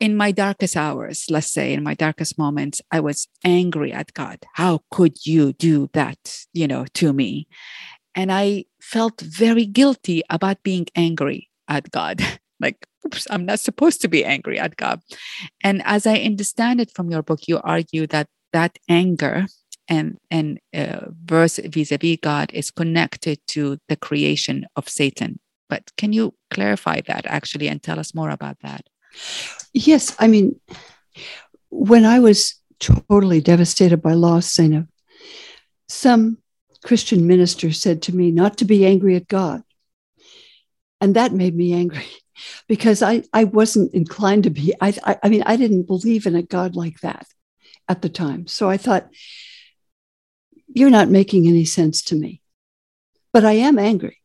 in 0.00 0.16
my 0.16 0.30
darkest 0.30 0.76
hours, 0.76 1.26
let's 1.30 1.50
say 1.50 1.72
in 1.72 1.82
my 1.82 1.94
darkest 1.94 2.38
moments, 2.38 2.80
I 2.90 3.00
was 3.00 3.28
angry 3.44 3.92
at 3.92 4.14
God. 4.14 4.44
How 4.54 4.80
could 4.90 5.24
you 5.26 5.52
do 5.52 5.88
that, 5.92 6.46
you 6.52 6.66
know, 6.66 6.86
to 6.94 7.12
me? 7.12 7.48
And 8.14 8.32
I 8.32 8.64
felt 8.80 9.20
very 9.20 9.66
guilty 9.66 10.22
about 10.30 10.62
being 10.62 10.86
angry 10.94 11.50
at 11.68 11.90
God. 11.90 12.22
like, 12.60 12.86
I'm 13.30 13.46
not 13.46 13.60
supposed 13.60 14.00
to 14.02 14.08
be 14.08 14.24
angry 14.24 14.58
at 14.58 14.76
God. 14.76 15.00
And 15.62 15.82
as 15.84 16.06
I 16.06 16.16
understand 16.18 16.80
it 16.80 16.90
from 16.94 17.10
your 17.10 17.22
book, 17.22 17.48
you 17.48 17.60
argue 17.62 18.06
that 18.08 18.28
that 18.52 18.78
anger 18.88 19.46
and 19.88 20.18
and 20.30 20.58
uh, 20.74 21.06
verse 21.24 21.58
vis-a-vis 21.58 22.18
God 22.22 22.50
is 22.52 22.70
connected 22.70 23.38
to 23.48 23.78
the 23.88 23.96
creation 23.96 24.66
of 24.76 24.88
Satan. 24.88 25.38
But 25.68 25.90
can 25.96 26.12
you 26.12 26.34
clarify 26.50 27.00
that 27.06 27.26
actually 27.26 27.68
and 27.68 27.82
tell 27.82 27.98
us 27.98 28.14
more 28.14 28.30
about 28.30 28.58
that? 28.62 28.88
Yes, 29.72 30.14
I 30.18 30.28
mean, 30.28 30.60
when 31.70 32.04
I 32.04 32.20
was 32.20 32.54
totally 32.78 33.40
devastated 33.40 33.98
by 33.98 34.12
loss, 34.12 34.52
Zainab, 34.52 34.88
some 35.88 36.38
Christian 36.84 37.26
minister 37.26 37.72
said 37.72 38.02
to 38.02 38.14
me 38.14 38.30
not 38.30 38.58
to 38.58 38.64
be 38.64 38.86
angry 38.86 39.16
at 39.16 39.28
God. 39.28 39.62
And 41.00 41.14
that 41.14 41.32
made 41.32 41.54
me 41.54 41.72
angry 41.72 42.06
because 42.68 43.02
I, 43.02 43.22
I 43.32 43.44
wasn't 43.44 43.94
inclined 43.94 44.44
to 44.44 44.50
be. 44.50 44.74
I, 44.80 44.94
I, 45.04 45.18
I 45.22 45.28
mean, 45.28 45.42
I 45.46 45.56
didn't 45.56 45.84
believe 45.84 46.26
in 46.26 46.36
a 46.36 46.42
God 46.42 46.76
like 46.76 47.00
that 47.00 47.26
at 47.88 48.02
the 48.02 48.08
time. 48.08 48.46
So 48.46 48.68
I 48.68 48.76
thought, 48.76 49.08
you're 50.68 50.90
not 50.90 51.08
making 51.08 51.46
any 51.46 51.64
sense 51.64 52.02
to 52.02 52.16
me. 52.16 52.42
But 53.32 53.44
I 53.44 53.52
am 53.52 53.78
angry. 53.78 54.18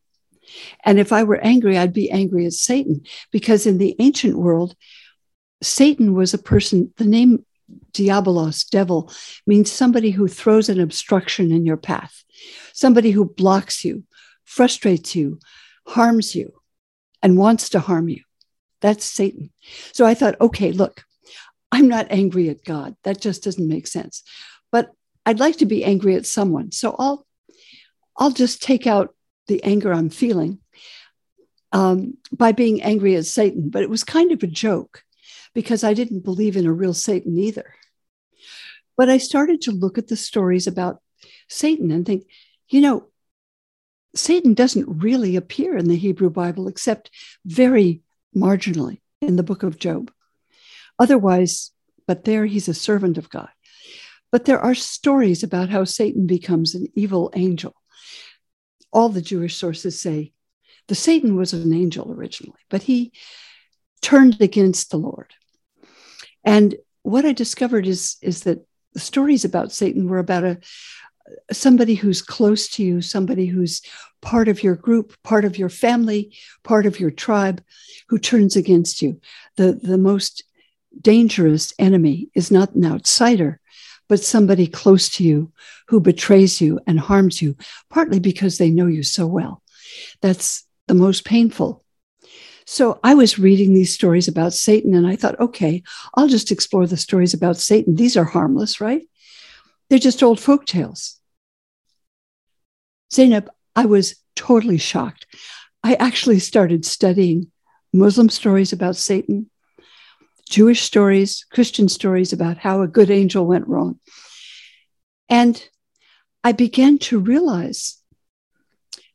And 0.83 0.99
if 0.99 1.13
I 1.13 1.23
were 1.23 1.37
angry, 1.37 1.77
I'd 1.77 1.93
be 1.93 2.11
angry 2.11 2.45
at 2.45 2.53
Satan 2.53 3.03
because 3.31 3.65
in 3.65 3.77
the 3.77 3.95
ancient 3.99 4.37
world, 4.37 4.75
Satan 5.61 6.13
was 6.13 6.33
a 6.33 6.37
person, 6.37 6.93
the 6.97 7.05
name 7.05 7.45
Diabolos, 7.93 8.69
devil, 8.69 9.11
means 9.47 9.71
somebody 9.71 10.11
who 10.11 10.27
throws 10.27 10.67
an 10.67 10.79
obstruction 10.79 11.51
in 11.51 11.65
your 11.65 11.77
path, 11.77 12.23
somebody 12.73 13.11
who 13.11 13.25
blocks 13.25 13.85
you, 13.85 14.03
frustrates 14.43 15.15
you, 15.15 15.39
harms 15.87 16.35
you, 16.35 16.60
and 17.21 17.37
wants 17.37 17.69
to 17.69 17.79
harm 17.79 18.09
you. 18.09 18.23
That's 18.81 19.05
Satan. 19.05 19.51
So 19.93 20.05
I 20.05 20.13
thought, 20.13 20.39
okay, 20.41 20.71
look, 20.71 21.03
I'm 21.71 21.87
not 21.87 22.07
angry 22.09 22.49
at 22.49 22.65
God. 22.65 22.95
That 23.03 23.21
just 23.21 23.43
doesn't 23.43 23.67
make 23.67 23.87
sense. 23.87 24.23
But 24.71 24.91
I'd 25.25 25.39
like 25.39 25.57
to 25.57 25.65
be 25.65 25.83
angry 25.83 26.15
at 26.15 26.25
someone. 26.25 26.71
So 26.71 26.95
I'll 26.97 27.25
I'll 28.17 28.31
just 28.31 28.61
take 28.61 28.87
out 28.87 29.15
the 29.47 29.63
anger 29.63 29.93
I'm 29.93 30.09
feeling 30.09 30.59
um, 31.71 32.17
by 32.31 32.51
being 32.51 32.81
angry 32.81 33.15
at 33.15 33.25
Satan. 33.25 33.69
But 33.69 33.83
it 33.83 33.89
was 33.89 34.03
kind 34.03 34.31
of 34.31 34.43
a 34.43 34.47
joke 34.47 35.03
because 35.53 35.83
I 35.83 35.93
didn't 35.93 36.23
believe 36.23 36.57
in 36.57 36.65
a 36.65 36.73
real 36.73 36.93
Satan 36.93 37.37
either. 37.37 37.75
But 38.97 39.09
I 39.09 39.17
started 39.17 39.61
to 39.61 39.71
look 39.71 39.97
at 39.97 40.07
the 40.07 40.17
stories 40.17 40.67
about 40.67 41.01
Satan 41.47 41.91
and 41.91 42.05
think, 42.05 42.25
you 42.69 42.81
know, 42.81 43.07
Satan 44.15 44.53
doesn't 44.53 45.01
really 45.01 45.35
appear 45.35 45.77
in 45.77 45.87
the 45.87 45.97
Hebrew 45.97 46.29
Bible 46.29 46.67
except 46.67 47.11
very 47.45 48.01
marginally 48.35 48.99
in 49.21 49.35
the 49.35 49.43
book 49.43 49.63
of 49.63 49.79
Job. 49.79 50.11
Otherwise, 50.99 51.71
but 52.07 52.25
there 52.25 52.45
he's 52.45 52.67
a 52.67 52.73
servant 52.73 53.17
of 53.17 53.29
God. 53.29 53.49
But 54.31 54.45
there 54.45 54.59
are 54.59 54.75
stories 54.75 55.43
about 55.43 55.69
how 55.69 55.83
Satan 55.83 56.27
becomes 56.27 56.73
an 56.75 56.87
evil 56.95 57.31
angel. 57.35 57.73
All 58.91 59.09
the 59.09 59.21
Jewish 59.21 59.55
sources 59.55 59.99
say 59.99 60.33
the 60.87 60.95
Satan 60.95 61.35
was 61.35 61.53
an 61.53 61.73
angel 61.73 62.11
originally, 62.11 62.59
but 62.69 62.83
he 62.83 63.13
turned 64.01 64.41
against 64.41 64.91
the 64.91 64.97
Lord. 64.97 65.33
And 66.43 66.75
what 67.03 67.25
I 67.25 67.33
discovered 67.33 67.87
is, 67.87 68.17
is 68.21 68.43
that 68.43 68.65
the 68.93 68.99
stories 68.99 69.45
about 69.45 69.71
Satan 69.71 70.07
were 70.07 70.19
about 70.19 70.43
a 70.43 70.59
somebody 71.51 71.95
who's 71.95 72.21
close 72.21 72.67
to 72.69 72.83
you, 72.83 73.01
somebody 73.01 73.45
who's 73.45 73.81
part 74.21 74.47
of 74.47 74.63
your 74.63 74.75
group, 74.75 75.15
part 75.23 75.45
of 75.45 75.57
your 75.57 75.69
family, 75.69 76.35
part 76.63 76.85
of 76.85 76.99
your 76.99 77.11
tribe, 77.11 77.63
who 78.09 78.17
turns 78.17 78.55
against 78.55 79.01
you. 79.01 79.19
The, 79.57 79.73
the 79.73 79.97
most 79.97 80.43
dangerous 80.99 81.73
enemy 81.79 82.29
is 82.35 82.51
not 82.51 82.75
an 82.75 82.85
outsider, 82.85 83.59
but 84.09 84.19
somebody 84.19 84.67
close 84.67 85.09
to 85.09 85.23
you 85.23 85.51
who 85.87 85.99
betrays 85.99 86.59
you 86.59 86.79
and 86.85 86.99
harms 86.99 87.41
you, 87.41 87.55
partly 87.89 88.19
because 88.19 88.57
they 88.57 88.69
know 88.69 88.87
you 88.87 89.03
so 89.03 89.25
well. 89.25 89.63
That's 90.21 90.65
the 90.87 90.93
most 90.93 91.25
painful. 91.25 91.83
So 92.65 92.99
I 93.03 93.15
was 93.15 93.39
reading 93.39 93.73
these 93.73 93.93
stories 93.93 94.27
about 94.27 94.53
Satan 94.53 94.93
and 94.93 95.07
I 95.07 95.15
thought, 95.15 95.39
okay, 95.39 95.83
I'll 96.15 96.27
just 96.27 96.51
explore 96.51 96.85
the 96.85 96.97
stories 96.97 97.33
about 97.33 97.57
Satan. 97.57 97.95
These 97.95 98.17
are 98.17 98.23
harmless, 98.23 98.79
right? 98.79 99.01
They're 99.89 99.99
just 99.99 100.23
old 100.23 100.39
folk 100.39 100.65
tales. 100.65 101.20
Zainab, 103.13 103.49
I 103.75 103.85
was 103.85 104.15
totally 104.35 104.77
shocked. 104.77 105.25
I 105.83 105.95
actually 105.95 106.39
started 106.39 106.85
studying 106.85 107.51
Muslim 107.93 108.29
stories 108.29 108.71
about 108.71 108.95
Satan, 108.95 109.49
Jewish 110.49 110.81
stories, 110.81 111.45
Christian 111.51 111.89
stories 111.89 112.33
about 112.33 112.57
how 112.57 112.81
a 112.81 112.87
good 112.87 113.09
angel 113.09 113.45
went 113.45 113.67
wrong. 113.67 113.99
And 115.29 115.63
I 116.43 116.51
began 116.51 116.97
to 116.99 117.19
realize 117.19 117.97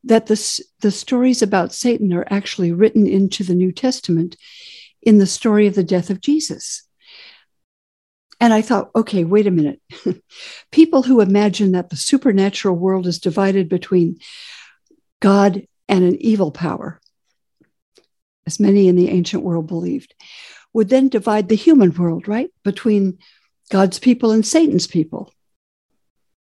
that 0.05 0.27
the, 0.27 0.61
the 0.81 0.91
stories 0.91 1.43
about 1.43 1.75
Satan 1.75 2.13
are 2.13 2.27
actually 2.31 2.73
written 2.73 3.07
into 3.07 3.43
the 3.43 3.55
New 3.55 3.73
Testament 3.73 4.37
in 5.03 5.19
the 5.19 5.27
story 5.27 5.67
of 5.67 5.75
the 5.75 5.85
death 5.85 6.11
of 6.11 6.21
Jesus. 6.21 6.86
And 8.41 8.53
I 8.53 8.63
thought, 8.63 8.91
okay, 8.95 9.25
wait 9.25 9.47
a 9.47 9.51
minute. 9.51 9.81
People 10.71 11.03
who 11.03 11.21
imagine 11.21 11.73
that 11.73 11.91
the 11.91 11.97
supernatural 11.97 12.77
world 12.77 13.07
is 13.07 13.19
divided 13.19 13.69
between 13.69 14.19
God 15.21 15.67
and 15.89 16.05
an 16.05 16.21
evil 16.21 16.51
power, 16.51 17.01
as 18.47 18.61
many 18.61 18.89
in 18.89 18.97
the 18.97 19.09
ancient 19.09 19.43
world 19.43 19.67
believed, 19.67 20.15
would 20.73 20.91
then 20.91 21.09
divide 21.09 21.49
the 21.49 21.55
human 21.55 21.93
world, 21.93 22.29
right? 22.29 22.51
Between 22.63 23.19
God's 23.71 23.99
people 23.99 24.31
and 24.31 24.47
Satan's 24.47 24.87
people 24.87 25.33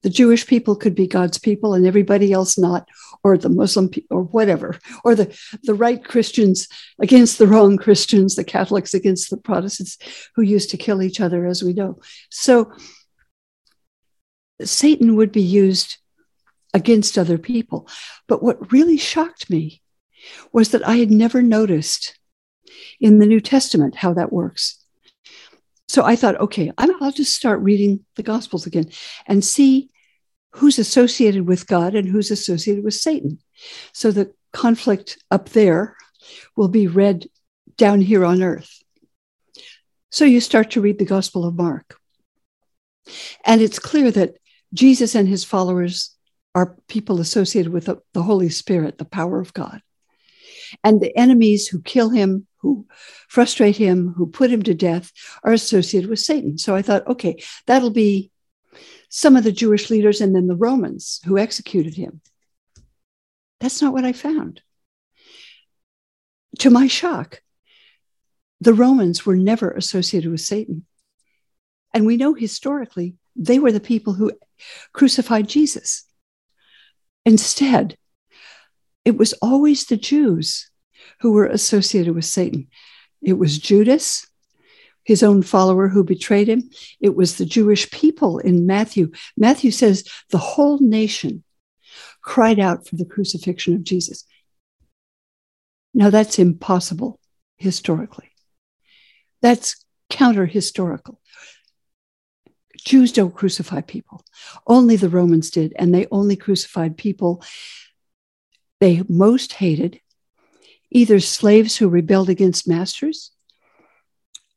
the 0.04 0.10
Jewish 0.10 0.46
people 0.46 0.76
could 0.76 0.94
be 0.94 1.08
God's 1.08 1.40
people 1.40 1.74
and 1.74 1.88
everybody 1.88 2.32
else 2.32 2.58
not, 2.58 2.88
or 3.24 3.38
the 3.38 3.50
Muslim 3.50 3.90
people, 3.90 4.18
or 4.18 4.24
whatever, 4.24 4.78
or 5.04 5.16
the, 5.16 5.36
the 5.64 5.74
right 5.74 6.04
Christians 6.04 6.68
against 7.00 7.38
the 7.38 7.48
wrong 7.48 7.78
Christians, 7.78 8.36
the 8.36 8.44
Catholics 8.44 8.94
against 8.94 9.30
the 9.30 9.38
Protestants 9.38 9.98
who 10.36 10.42
used 10.42 10.70
to 10.70 10.78
kill 10.78 11.02
each 11.02 11.22
other, 11.22 11.46
as 11.46 11.64
we 11.64 11.74
know. 11.74 12.00
So 12.30 12.72
Satan 14.62 15.16
would 15.16 15.32
be 15.32 15.42
used 15.42 15.98
against 16.74 17.18
other 17.18 17.38
people. 17.38 17.88
But 18.28 18.44
what 18.44 18.72
really 18.72 18.98
shocked 18.98 19.50
me 19.50 19.82
was 20.52 20.70
that 20.70 20.88
I 20.88 20.98
had 20.98 21.12
never 21.12 21.42
noticed 21.42 22.20
in 23.00 23.20
the 23.20 23.26
New 23.26 23.40
Testament 23.40 23.96
how 23.96 24.14
that 24.14 24.34
works. 24.34 24.84
So 25.88 26.04
I 26.04 26.16
thought, 26.16 26.40
okay, 26.40 26.72
I'll 26.78 27.12
just 27.12 27.36
start 27.36 27.60
reading 27.60 28.04
the 28.16 28.24
Gospels 28.24 28.66
again 28.66 28.90
and 29.28 29.46
see 29.46 29.92
who's 30.56 30.80
associated 30.80 31.48
with 31.48 31.68
God 31.68 31.96
and 31.96 32.08
who's 32.08 32.32
associated 32.32 32.84
with 32.84 32.94
Satan. 32.94 33.40
So 33.92 34.12
the 34.12 34.32
conflict 34.52 35.18
up 35.32 35.50
there 35.50 35.96
will 36.56 36.68
be 36.68 36.88
read 36.88 37.28
down 37.78 38.02
here 38.02 38.24
on 38.24 38.44
earth. 38.44 38.82
So 40.12 40.26
you 40.26 40.40
start 40.40 40.72
to 40.72 40.82
read 40.82 41.00
the 41.00 41.06
Gospel 41.06 41.46
of 41.46 41.56
Mark. 41.56 41.98
And 43.44 43.62
it's 43.62 43.80
clear 43.80 44.12
that 44.12 44.36
Jesus 44.74 45.16
and 45.16 45.28
his 45.28 45.44
followers 45.44 46.16
are 46.56 46.78
people 46.88 47.20
associated 47.20 47.74
with 47.74 47.86
the, 47.86 48.22
Holy 48.22 48.50
Spirit, 48.50 49.00
the 49.00 49.06
power 49.06 49.40
of 49.40 49.54
God. 49.54 49.82
And 50.84 51.02
the 51.02 51.16
enemies 51.18 51.68
who 51.68 51.82
kill 51.82 52.10
him, 52.10 52.48
who 52.58 52.86
frustrate 53.28 53.78
him, 53.78 54.14
who 54.16 54.28
put 54.28 54.52
him 54.52 54.62
to 54.64 54.74
death, 54.74 55.12
are 55.44 55.52
associated 55.52 56.10
with 56.10 56.20
Satan. 56.20 56.58
So 56.60 56.76
I 56.76 56.84
thought, 56.84 57.08
okay, 57.08 57.44
that'll 57.66 57.90
be 57.90 58.32
some 59.16 59.36
of 59.36 59.44
the 59.44 59.52
Jewish 59.52 59.92
leaders 59.92 60.22
and 60.22 60.36
then 60.36 60.48
the 60.48 60.56
Romans 60.56 61.22
who 61.26 61.38
executed 61.38 61.94
him. 61.94 62.20
That's 63.60 63.80
not 63.80 63.94
what 63.94 64.06
I 64.06 64.12
found. 64.12 64.64
To 66.60 66.72
my 66.72 66.88
shock, 66.88 67.44
the 68.60 68.74
Romans 68.74 69.24
were 69.24 69.36
never 69.36 69.70
associated 69.70 70.32
with 70.32 70.42
Satan. 70.42 70.88
And 71.94 72.08
we 72.08 72.18
know 72.18 72.34
historically 72.34 73.14
they 73.36 73.60
were 73.60 73.72
the 73.72 73.80
people 73.80 74.14
who 74.14 74.32
crucified 74.94 75.48
Jesus. 75.48 76.06
Instead, 77.24 78.00
it 79.06 79.16
was 79.16 79.34
always 79.44 79.86
the 79.86 79.96
Jews 79.98 80.72
who 81.20 81.34
were 81.34 81.46
associated 81.46 82.16
with 82.16 82.26
Satan. 82.26 82.68
It 83.22 83.34
was 83.34 83.60
Judas, 83.60 84.26
his 85.04 85.24
own 85.24 85.42
follower 85.42 85.88
who 85.88 86.04
betrayed 86.04 86.48
him. 86.48 86.70
It 87.00 87.16
was 87.16 87.38
the 87.38 87.46
Jewish 87.46 87.90
people 87.92 88.40
in 88.40 88.66
Matthew. 88.66 89.12
Matthew 89.38 89.72
says 89.72 90.08
the 90.30 90.38
whole 90.38 90.80
nation 90.80 91.44
cried 92.22 92.60
out 92.60 92.88
for 92.88 92.96
the 92.96 93.06
crucifixion 93.06 93.76
of 93.76 93.84
Jesus. 93.84 94.26
Now, 95.94 96.10
that's 96.10 96.40
impossible 96.40 97.20
historically. 97.58 98.32
That's 99.42 99.86
counter 100.10 100.46
historical. 100.46 101.20
Jews 102.78 103.12
don't 103.12 103.36
crucify 103.36 103.82
people. 103.82 104.24
Only 104.68 104.96
the 104.96 105.10
Romans 105.10 105.50
did, 105.50 105.74
and 105.78 105.94
they 105.94 106.08
only 106.12 106.36
crucified 106.36 106.98
people 106.98 107.44
they 108.80 109.02
most 109.08 109.54
hated 109.54 110.02
either 110.92 111.22
slaves 111.22 111.78
who 111.78 111.88
rebelled 111.88 112.30
against 112.30 112.68
masters 112.68 113.32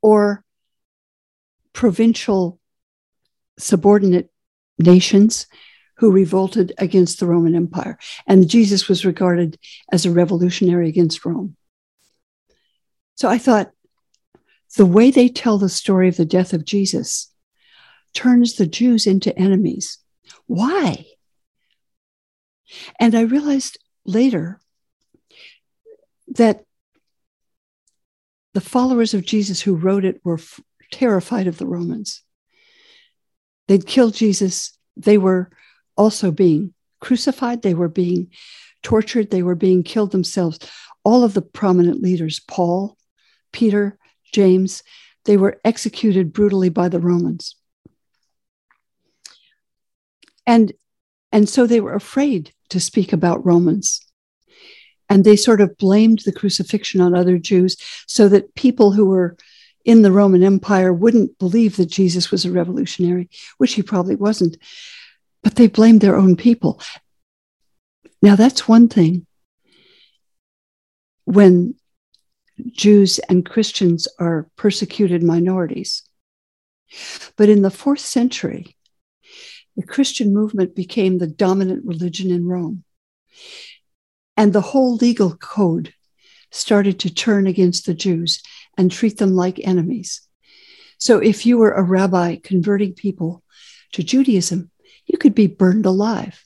or 0.02 0.44
provincial 1.72 2.60
subordinate 3.58 4.30
nations 4.78 5.46
who 5.96 6.10
revolted 6.10 6.72
against 6.78 7.20
the 7.20 7.26
Roman 7.26 7.54
Empire. 7.54 7.98
And 8.26 8.48
Jesus 8.48 8.88
was 8.88 9.06
regarded 9.06 9.58
as 9.90 10.04
a 10.04 10.10
revolutionary 10.10 10.88
against 10.88 11.24
Rome. 11.24 11.56
So 13.14 13.28
I 13.28 13.38
thought 13.38 13.70
the 14.76 14.84
way 14.84 15.10
they 15.10 15.28
tell 15.28 15.56
the 15.56 15.70
story 15.70 16.08
of 16.08 16.16
the 16.16 16.26
death 16.26 16.52
of 16.52 16.66
Jesus 16.66 17.32
turns 18.12 18.56
the 18.56 18.66
Jews 18.66 19.06
into 19.06 19.36
enemies. 19.38 19.98
Why? 20.46 21.06
And 23.00 23.14
I 23.14 23.22
realized 23.22 23.78
later 24.04 24.60
that 26.28 26.65
the 28.56 28.60
followers 28.62 29.12
of 29.12 29.26
Jesus 29.26 29.60
who 29.60 29.74
wrote 29.74 30.06
it 30.06 30.18
were 30.24 30.38
f- 30.38 30.58
terrified 30.90 31.46
of 31.46 31.58
the 31.58 31.66
Romans. 31.66 32.22
They'd 33.68 33.86
killed 33.86 34.14
Jesus. 34.14 34.78
They 34.96 35.18
were 35.18 35.50
also 35.94 36.30
being 36.30 36.72
crucified. 36.98 37.60
They 37.60 37.74
were 37.74 37.90
being 37.90 38.30
tortured. 38.82 39.30
They 39.30 39.42
were 39.42 39.56
being 39.56 39.82
killed 39.82 40.10
themselves. 40.10 40.58
All 41.04 41.22
of 41.22 41.34
the 41.34 41.42
prominent 41.42 42.00
leaders, 42.00 42.40
Paul, 42.40 42.96
Peter, 43.52 43.98
James, 44.32 44.82
they 45.26 45.36
were 45.36 45.60
executed 45.62 46.32
brutally 46.32 46.70
by 46.70 46.88
the 46.88 46.98
Romans. 46.98 47.56
And, 50.46 50.72
and 51.30 51.46
so 51.46 51.66
they 51.66 51.82
were 51.82 51.92
afraid 51.92 52.54
to 52.70 52.80
speak 52.80 53.12
about 53.12 53.44
Romans 53.44 54.00
and 55.08 55.24
they 55.24 55.36
sort 55.36 55.60
of 55.60 55.76
blamed 55.78 56.20
the 56.24 56.32
crucifixion 56.32 57.00
on 57.00 57.14
other 57.14 57.38
Jews 57.38 57.76
so 58.06 58.28
that 58.28 58.54
people 58.54 58.92
who 58.92 59.06
were 59.06 59.36
in 59.84 60.02
the 60.02 60.12
Roman 60.12 60.42
Empire 60.42 60.92
wouldn't 60.92 61.38
believe 61.38 61.76
that 61.76 61.86
Jesus 61.86 62.30
was 62.30 62.44
a 62.44 62.50
revolutionary, 62.50 63.30
which 63.58 63.74
he 63.74 63.82
probably 63.82 64.16
wasn't. 64.16 64.56
But 65.42 65.54
they 65.54 65.68
blamed 65.68 66.00
their 66.00 66.16
own 66.16 66.36
people. 66.36 66.80
Now, 68.20 68.34
that's 68.34 68.66
one 68.66 68.88
thing 68.88 69.26
when 71.24 71.74
Jews 72.72 73.18
and 73.28 73.46
Christians 73.46 74.08
are 74.18 74.48
persecuted 74.56 75.22
minorities. 75.22 76.02
But 77.36 77.48
in 77.48 77.62
the 77.62 77.70
fourth 77.70 78.00
century, 78.00 78.76
the 79.76 79.84
Christian 79.86 80.32
movement 80.32 80.74
became 80.74 81.18
the 81.18 81.26
dominant 81.26 81.84
religion 81.84 82.30
in 82.30 82.46
Rome. 82.46 82.84
And 84.36 84.52
the 84.52 84.60
whole 84.60 84.96
legal 84.96 85.36
code 85.36 85.94
started 86.50 87.00
to 87.00 87.12
turn 87.12 87.46
against 87.46 87.86
the 87.86 87.94
Jews 87.94 88.42
and 88.76 88.90
treat 88.90 89.18
them 89.18 89.34
like 89.34 89.60
enemies. 89.66 90.22
So 90.98 91.18
if 91.18 91.46
you 91.46 91.58
were 91.58 91.72
a 91.72 91.82
rabbi 91.82 92.36
converting 92.36 92.94
people 92.94 93.42
to 93.92 94.02
Judaism, 94.02 94.70
you 95.06 95.18
could 95.18 95.34
be 95.34 95.46
burned 95.46 95.86
alive. 95.86 96.42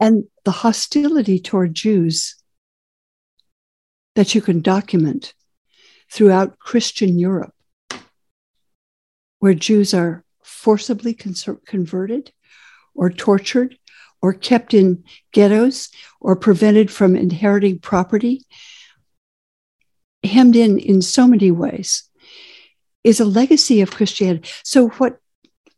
And 0.00 0.24
the 0.44 0.50
hostility 0.50 1.38
toward 1.38 1.74
Jews 1.74 2.36
that 4.14 4.34
you 4.34 4.40
can 4.40 4.60
document 4.60 5.34
throughout 6.10 6.58
Christian 6.58 7.18
Europe, 7.18 7.54
where 9.38 9.54
Jews 9.54 9.94
are 9.94 10.24
forcibly 10.42 11.14
converted 11.14 12.32
or 12.94 13.10
tortured 13.10 13.78
or 14.20 14.32
kept 14.32 14.74
in 14.74 15.04
ghettos 15.32 15.90
or 16.20 16.36
prevented 16.36 16.90
from 16.90 17.16
inheriting 17.16 17.78
property, 17.78 18.44
hemmed 20.24 20.56
in 20.56 20.78
in 20.78 21.00
so 21.02 21.26
many 21.26 21.50
ways, 21.50 22.08
is 23.04 23.20
a 23.20 23.24
legacy 23.24 23.80
of 23.80 23.90
Christianity. 23.90 24.48
So, 24.64 24.88
what 24.88 25.18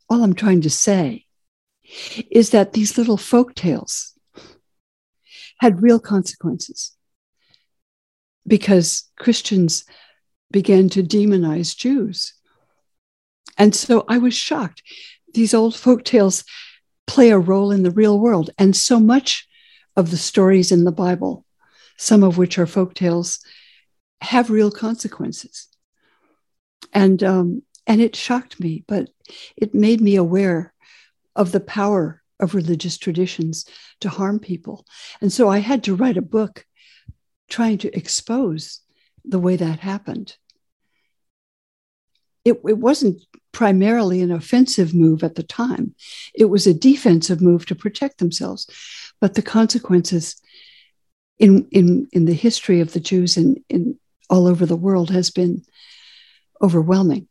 all 0.09 0.25
I'm 0.25 0.35
trying 0.35 0.63
to 0.63 0.71
say 0.71 1.27
is 2.31 2.51
that 2.51 2.73
these 2.73 2.97
little 2.97 3.17
folk 3.17 3.55
tales 3.55 4.13
had 5.59 5.83
real 5.83 6.01
consequences 6.01 6.93
because 8.47 9.11
Christians 9.19 9.85
began 10.51 10.89
to 10.91 11.03
demonize 11.03 11.77
Jews. 11.77 12.35
And 13.59 13.75
so 13.75 14.05
I 14.09 14.19
was 14.19 14.35
shocked. 14.35 14.83
These 15.35 15.55
old 15.55 15.77
folk 15.77 16.05
tales 16.05 16.45
play 17.11 17.31
a 17.31 17.39
role 17.39 17.73
in 17.73 17.83
the 17.83 17.91
real 17.91 18.21
world. 18.21 18.51
And 18.57 18.77
so 18.77 19.01
much 19.01 19.49
of 19.97 20.13
the 20.13 20.17
stories 20.17 20.71
in 20.71 20.85
the 20.85 20.93
Bible, 20.93 21.45
some 21.97 22.23
of 22.23 22.39
which 22.39 22.57
are 22.57 22.67
folk 22.67 22.95
tales, 22.95 23.41
have 24.21 24.49
real 24.49 24.71
consequences. 24.71 25.67
And, 26.93 27.21
um, 27.25 27.63
and 27.85 28.01
it 28.01 28.15
shocked 28.15 28.61
me, 28.61 28.85
but 28.87 29.09
it 29.57 29.75
made 29.75 30.01
me 30.01 30.15
aware 30.15 30.73
of 31.35 31.51
the 31.51 31.59
power 31.59 32.23
of 32.39 32.55
religious 32.55 32.97
traditions 32.97 33.65
to 34.03 34.09
harm 34.09 34.39
people. 34.39 34.87
And 35.21 35.33
so 35.33 35.49
I 35.49 35.59
had 35.59 35.83
to 35.85 35.97
write 35.97 36.17
a 36.17 36.23
book 36.23 36.65
trying 37.49 37.79
to 37.79 37.97
expose 37.97 38.83
the 39.25 39.41
way 39.41 39.57
that 39.57 39.81
happened. 39.81 40.37
It, 42.45 42.61
it 42.69 42.79
wasn't 42.79 43.21
primarily 43.53 44.21
an 44.21 44.31
offensive 44.31 44.95
move 44.95 45.23
at 45.23 45.35
the 45.35 45.43
time, 45.43 45.95
it 46.35 46.47
was 46.47 46.67
a 46.67 46.75
defensive 46.75 47.41
move 47.41 47.67
to 47.67 47.75
protect 47.75 48.19
themselves. 48.19 48.67
But 49.21 49.35
the 49.35 49.43
consequences 49.43 50.41
in, 51.39 51.69
in, 51.71 52.09
in 52.13 52.27
the 52.27 52.35
history 52.35 52.81
of 52.81 52.93
the 52.93 53.01
Jews 53.01 53.37
in, 53.37 53.63
in 53.69 53.99
all 54.29 54.47
over 54.47 54.67
the 54.67 54.77
world 54.77 55.11
has 55.11 55.31
been 55.31 55.63
overwhelming. 56.63 57.27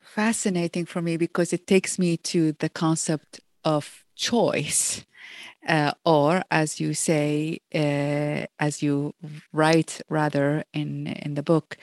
Fascinating 0.00 0.86
for 0.86 1.00
me 1.00 1.16
because 1.16 1.52
it 1.52 1.66
takes 1.66 1.98
me 1.98 2.16
to 2.16 2.52
the 2.52 2.68
concept 2.68 3.40
of 3.64 4.04
choice 4.14 5.04
uh, 5.68 5.92
or 6.04 6.42
as 6.50 6.80
you 6.80 6.94
say, 6.94 7.60
uh, 7.74 8.46
as 8.58 8.82
you 8.82 9.14
write 9.52 10.00
rather 10.08 10.64
in 10.72 11.06
in 11.06 11.34
the 11.34 11.42
book, 11.42 11.76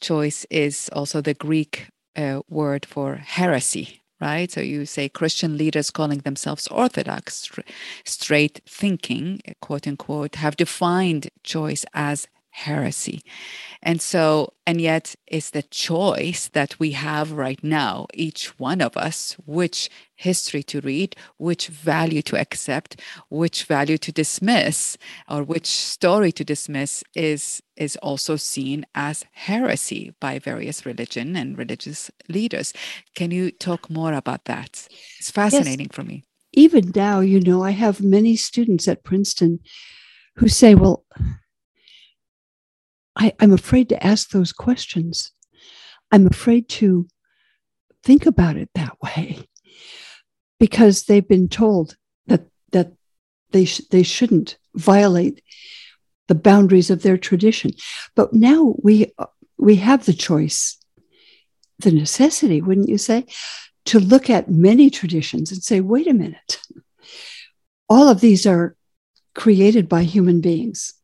choice 0.00 0.46
is 0.50 0.88
also 0.92 1.20
the 1.20 1.34
Greek 1.34 1.88
uh, 2.16 2.40
word 2.48 2.86
for 2.86 3.16
heresy, 3.16 4.02
right? 4.20 4.50
So 4.50 4.60
you 4.60 4.86
say 4.86 5.08
Christian 5.08 5.56
leaders 5.56 5.90
calling 5.90 6.18
themselves 6.18 6.66
orthodox, 6.68 7.50
straight 8.04 8.60
thinking, 8.66 9.40
quote 9.60 9.86
unquote, 9.86 10.36
have 10.36 10.56
defined 10.56 11.28
choice 11.42 11.84
as 11.94 12.28
heresy. 12.52 13.22
And 13.82 14.00
so, 14.00 14.52
and 14.66 14.80
yet 14.80 15.16
it's 15.26 15.50
the 15.50 15.62
choice 15.62 16.48
that 16.48 16.78
we 16.78 16.92
have 16.92 17.32
right 17.32 17.62
now, 17.64 18.06
each 18.14 18.58
one 18.60 18.80
of 18.80 18.96
us, 18.96 19.36
which 19.44 19.90
history 20.14 20.62
to 20.64 20.80
read, 20.82 21.16
which 21.38 21.66
value 21.66 22.22
to 22.22 22.38
accept, 22.38 23.00
which 23.28 23.64
value 23.64 23.98
to 23.98 24.12
dismiss, 24.12 24.96
or 25.28 25.42
which 25.42 25.66
story 25.66 26.30
to 26.32 26.44
dismiss 26.44 27.02
is, 27.16 27.62
is 27.76 27.96
also 27.96 28.36
seen 28.36 28.84
as 28.94 29.24
heresy 29.32 30.14
by 30.20 30.38
various 30.38 30.86
religion 30.86 31.34
and 31.34 31.58
religious 31.58 32.10
leaders. 32.28 32.72
Can 33.14 33.30
you 33.30 33.50
talk 33.50 33.90
more 33.90 34.12
about 34.12 34.44
that? 34.44 34.86
It's 35.18 35.30
fascinating 35.30 35.86
yes. 35.86 35.96
for 35.96 36.04
me. 36.04 36.22
Even 36.52 36.92
now, 36.94 37.20
you 37.20 37.40
know, 37.40 37.64
I 37.64 37.70
have 37.70 38.02
many 38.02 38.36
students 38.36 38.86
at 38.86 39.04
Princeton 39.04 39.60
who 40.36 40.48
say, 40.48 40.74
well, 40.74 41.04
I, 43.16 43.32
I'm 43.40 43.52
afraid 43.52 43.88
to 43.90 44.06
ask 44.06 44.30
those 44.30 44.52
questions. 44.52 45.32
I'm 46.10 46.26
afraid 46.26 46.68
to 46.70 47.06
think 48.02 48.26
about 48.26 48.56
it 48.56 48.70
that 48.74 48.96
way 49.02 49.46
because 50.58 51.04
they've 51.04 51.26
been 51.26 51.48
told 51.48 51.96
that 52.26 52.46
that 52.72 52.92
they 53.50 53.64
sh- 53.64 53.82
they 53.90 54.02
shouldn't 54.02 54.58
violate 54.74 55.42
the 56.28 56.34
boundaries 56.34 56.90
of 56.90 57.02
their 57.02 57.18
tradition. 57.18 57.72
But 58.14 58.32
now 58.32 58.74
we 58.82 59.12
we 59.58 59.76
have 59.76 60.06
the 60.06 60.14
choice, 60.14 60.78
the 61.78 61.92
necessity, 61.92 62.60
wouldn't 62.60 62.88
you 62.88 62.98
say, 62.98 63.26
to 63.86 64.00
look 64.00 64.30
at 64.30 64.50
many 64.50 64.90
traditions 64.90 65.52
and 65.52 65.62
say, 65.62 65.80
wait 65.80 66.06
a 66.06 66.14
minute, 66.14 66.60
all 67.88 68.08
of 68.08 68.20
these 68.20 68.46
are 68.46 68.76
created 69.34 69.88
by 69.88 70.02
human 70.02 70.40
beings. 70.40 70.94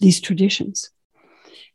These 0.00 0.20
traditions 0.20 0.90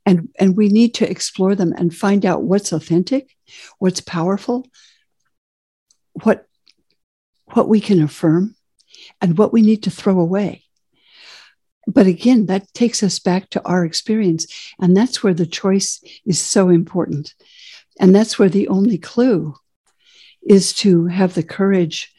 and 0.06 0.30
and 0.40 0.58
we 0.58 0.68
need 0.68 0.94
to 0.96 1.10
explore 1.10 1.56
them 1.56 1.74
and 1.78 1.96
find 1.96 2.26
out 2.26 2.44
what's 2.44 2.72
authentic 2.72 3.36
what's 3.80 4.02
powerful 4.02 4.68
what 6.24 6.48
what 7.54 7.68
we 7.68 7.80
can 7.80 8.02
affirm 8.02 8.56
and 9.20 9.38
what 9.38 9.54
we 9.54 9.62
need 9.62 9.84
to 9.84 9.92
throw 9.92 10.20
away. 10.20 10.64
But 11.88 12.08
again 12.08 12.46
that 12.46 12.74
takes 12.74 13.04
us 13.04 13.20
back 13.20 13.50
to 13.52 13.66
our 13.66 13.86
experience 13.86 14.48
and 14.80 14.96
that's 14.96 15.24
where 15.24 15.34
the 15.34 15.46
choice 15.46 16.02
is 16.26 16.40
so 16.40 16.70
important. 16.70 17.34
And 18.00 18.16
that's 18.16 18.40
where 18.40 18.50
the 18.50 18.68
only 18.70 18.98
clue 18.98 19.56
is 20.42 20.74
to 20.74 21.08
have 21.08 21.34
the 21.34 21.44
courage 21.44 22.12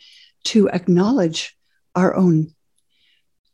to 0.45 0.69
acknowledge 0.69 1.57
our 1.95 2.15
own 2.15 2.55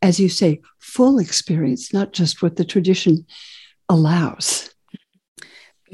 as 0.00 0.20
you 0.20 0.28
say 0.28 0.60
full 0.78 1.18
experience 1.18 1.92
not 1.92 2.12
just 2.12 2.40
what 2.40 2.56
the 2.56 2.64
tradition 2.64 3.26
allows. 3.88 4.70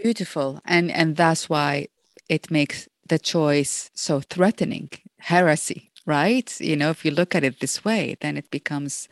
Beautiful. 0.03 0.61
And 0.65 0.91
and 0.91 1.17
that's 1.17 1.49
why 1.49 1.89
it 2.29 2.51
makes 2.51 2.89
the 3.09 3.19
choice 3.19 3.91
so 3.95 4.21
threatening, 4.21 4.91
heresy, 5.19 5.91
right? 6.07 6.61
You 6.61 6.77
know, 6.77 6.91
if 6.91 7.05
you 7.05 7.11
look 7.11 7.35
at 7.35 7.45
it 7.45 7.61
this 7.61 7.85
way, 7.85 8.17
then 8.21 8.37
it 8.37 8.51
becomes 8.51 9.09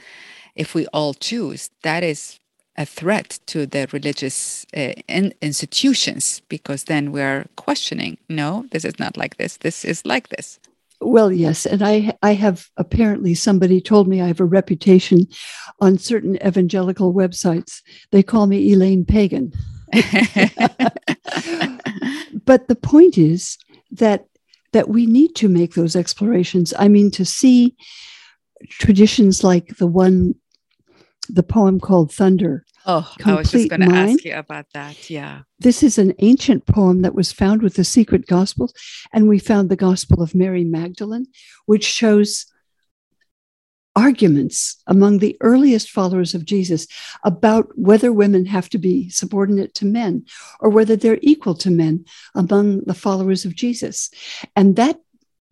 if 0.54 0.74
we 0.74 0.86
all 0.88 1.14
choose, 1.14 1.70
that 1.82 2.02
is 2.02 2.40
a 2.76 2.86
threat 2.86 3.38
to 3.46 3.66
the 3.66 3.86
religious 3.92 4.64
uh, 4.76 4.92
in 5.08 5.34
institutions 5.42 6.40
because 6.48 6.84
then 6.84 7.12
we're 7.12 7.44
questioning 7.56 8.16
no 8.28 8.64
this 8.70 8.84
is 8.84 8.98
not 8.98 9.16
like 9.16 9.36
this 9.36 9.58
this 9.58 9.84
is 9.84 10.06
like 10.06 10.28
this 10.30 10.58
well, 11.04 11.32
yes, 11.32 11.66
and 11.66 11.82
I 11.82 12.16
I 12.22 12.34
have 12.34 12.68
apparently 12.76 13.34
somebody 13.34 13.80
told 13.80 14.08
me 14.08 14.20
I 14.20 14.26
have 14.26 14.40
a 14.40 14.44
reputation 14.44 15.26
on 15.80 15.98
certain 15.98 16.36
evangelical 16.46 17.12
websites. 17.14 17.80
They 18.10 18.22
call 18.22 18.46
me 18.46 18.72
Elaine 18.72 19.04
Pagan. 19.04 19.52
but 22.44 22.68
the 22.68 22.78
point 22.80 23.18
is 23.18 23.58
that 23.90 24.26
that 24.72 24.88
we 24.88 25.06
need 25.06 25.34
to 25.36 25.48
make 25.48 25.74
those 25.74 25.96
explorations. 25.96 26.72
I 26.78 26.88
mean, 26.88 27.10
to 27.12 27.24
see 27.24 27.76
traditions 28.68 29.44
like 29.44 29.76
the 29.76 29.86
one, 29.86 30.34
the 31.28 31.42
poem 31.42 31.78
called 31.78 32.12
Thunder, 32.12 32.64
Oh, 32.86 33.12
I 33.24 33.34
was 33.34 33.50
just 33.50 33.68
going 33.68 33.88
to 33.88 33.94
ask 33.94 34.24
you 34.24 34.34
about 34.34 34.66
that. 34.74 35.08
Yeah. 35.08 35.42
This 35.58 35.82
is 35.82 35.98
an 35.98 36.14
ancient 36.18 36.66
poem 36.66 37.02
that 37.02 37.14
was 37.14 37.32
found 37.32 37.62
with 37.62 37.74
the 37.74 37.84
secret 37.84 38.26
gospels. 38.26 38.74
And 39.12 39.28
we 39.28 39.38
found 39.38 39.68
the 39.68 39.76
Gospel 39.76 40.22
of 40.22 40.34
Mary 40.34 40.64
Magdalene, 40.64 41.26
which 41.66 41.84
shows 41.84 42.46
arguments 43.94 44.82
among 44.86 45.18
the 45.18 45.36
earliest 45.40 45.90
followers 45.90 46.34
of 46.34 46.44
Jesus 46.44 46.86
about 47.24 47.68
whether 47.76 48.12
women 48.12 48.46
have 48.46 48.68
to 48.70 48.78
be 48.78 49.10
subordinate 49.10 49.74
to 49.74 49.84
men 49.84 50.24
or 50.60 50.70
whether 50.70 50.96
they're 50.96 51.18
equal 51.20 51.54
to 51.54 51.70
men 51.70 52.04
among 52.34 52.80
the 52.84 52.94
followers 52.94 53.44
of 53.44 53.54
Jesus. 53.54 54.10
And 54.56 54.76
that 54.76 54.98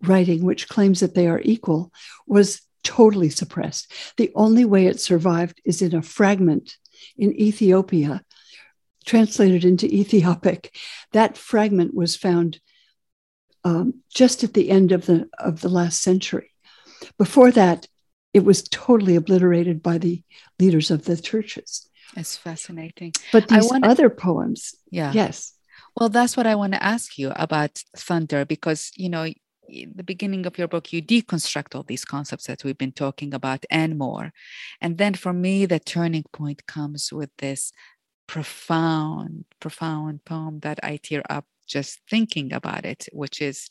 writing, 0.03 0.43
which 0.43 0.69
claims 0.69 1.01
that 1.01 1.15
they 1.15 1.29
are 1.29 1.43
equal, 1.45 1.93
was 2.27 2.63
totally 2.83 3.29
suppressed. 3.29 3.93
The 4.17 4.33
only 4.35 4.65
way 4.65 4.87
it 4.87 5.01
survived 5.01 5.61
is 5.65 5.83
in 5.83 5.95
a 5.95 6.03
fragment 6.03 6.79
in 7.17 7.33
Ethiopia, 7.41 8.23
translated 9.05 9.65
into 9.65 9.87
Ethiopic. 9.87 10.75
That 11.13 11.37
fragment 11.37 11.95
was 11.95 12.17
found 12.17 12.61
um, 13.65 14.03
just 14.15 14.45
at 14.45 14.55
the 14.55 14.71
end 14.71 14.93
of 14.93 15.07
the 15.07 15.29
of 15.39 15.61
the 15.61 15.69
last 15.69 16.03
century. 16.03 16.53
Before 17.19 17.51
that, 17.53 17.87
it 18.33 18.45
was 18.45 18.63
totally 18.63 19.17
obliterated 19.17 19.83
by 19.83 19.99
the 19.99 20.23
leaders 20.59 20.91
of 20.91 21.05
the 21.05 21.17
churches. 21.17 21.89
It's 22.17 22.37
fascinating. 22.37 23.13
But 23.33 23.49
these 23.49 23.71
wanna, 23.71 23.89
other 23.89 24.11
poems, 24.11 24.75
yeah, 24.91 25.13
yes. 25.13 25.55
Well, 25.97 26.09
that's 26.09 26.37
what 26.37 26.47
I 26.47 26.55
want 26.55 26.73
to 26.73 26.83
ask 26.83 27.19
you 27.19 27.33
about 27.35 27.83
thunder, 27.97 28.45
because 28.45 28.93
you 28.97 29.09
know, 29.09 29.27
the 29.95 30.03
beginning 30.03 30.47
of 30.47 30.59
your 30.59 30.69
book, 30.69 30.93
you 30.93 31.03
deconstruct 31.03 31.75
all 31.75 31.83
these 31.83 32.05
concepts 32.05 32.47
that 32.47 32.65
we've 32.65 32.79
been 32.79 32.93
talking 32.93 33.35
about 33.35 33.65
and 33.71 33.99
more. 33.99 34.33
And 34.81 34.99
then 34.99 35.15
for 35.15 35.33
me, 35.33 35.67
the 35.67 35.79
turning 35.79 36.25
point 36.33 36.67
comes 36.67 37.13
with 37.13 37.31
this 37.39 37.73
profound, 38.27 39.45
profound 39.61 40.25
poem 40.25 40.61
that 40.61 40.79
I 40.83 40.97
tear 40.97 41.23
up 41.29 41.47
just 41.67 42.01
thinking 42.09 42.53
about 42.53 42.85
it, 42.85 43.09
which 43.13 43.41
is, 43.41 43.69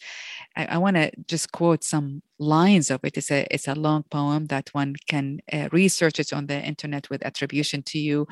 I, 0.55 0.65
I 0.65 0.77
want 0.77 0.95
to 0.95 1.11
just 1.27 1.51
quote 1.51 1.83
some 1.83 2.21
lines 2.39 2.89
of 2.89 3.01
it. 3.03 3.17
It's 3.17 3.31
a 3.31 3.47
it's 3.53 3.67
a 3.67 3.75
long 3.75 4.03
poem 4.09 4.47
that 4.47 4.69
one 4.73 4.95
can 5.07 5.39
uh, 5.51 5.69
research 5.71 6.19
it 6.19 6.33
on 6.33 6.47
the 6.47 6.59
internet 6.61 7.09
with 7.09 7.23
attribution 7.23 7.83
to 7.83 7.99
you. 7.99 8.27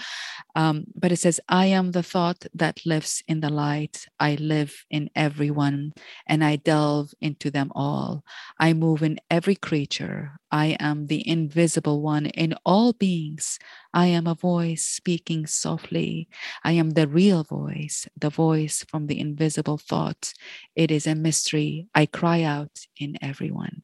Um, 0.56 0.86
but 0.96 1.12
it 1.12 1.18
says, 1.18 1.40
"I 1.50 1.68
am 1.68 1.92
the 1.92 2.04
thought 2.04 2.46
that 2.54 2.86
lives 2.86 3.24
in 3.28 3.42
the 3.42 3.50
light. 3.50 4.08
I 4.20 4.36
live 4.36 4.86
in 4.90 5.10
everyone, 5.16 5.94
and 6.28 6.44
I 6.44 6.56
delve 6.58 7.14
into 7.22 7.52
them 7.52 7.72
all. 7.76 8.24
I 8.60 8.74
move 8.74 9.04
in 9.04 9.20
every 9.30 9.56
creature. 9.56 10.40
I 10.52 10.78
am 10.80 11.08
the 11.08 11.28
invisible 11.28 12.02
one 12.02 12.28
in 12.28 12.56
all 12.66 12.94
beings. 12.94 13.60
I 13.94 14.08
am 14.08 14.28
a 14.28 14.36
voice 14.36 14.86
speaking 14.86 15.46
softly. 15.48 16.30
I 16.64 16.72
am 16.74 16.92
the 16.92 17.08
real 17.08 17.44
voice, 17.44 18.08
the 18.18 18.30
voice 18.30 18.86
from 18.88 19.08
the 19.08 19.20
invisible 19.20 19.78
thought. 19.78 20.34
It 20.76 20.92
is 20.92 21.06
a 21.08 21.16
mystery. 21.16 21.88
I 21.94 22.06
cry 22.06 22.44
out 22.44 22.88
in 22.98 23.18
everyone." 23.22 23.84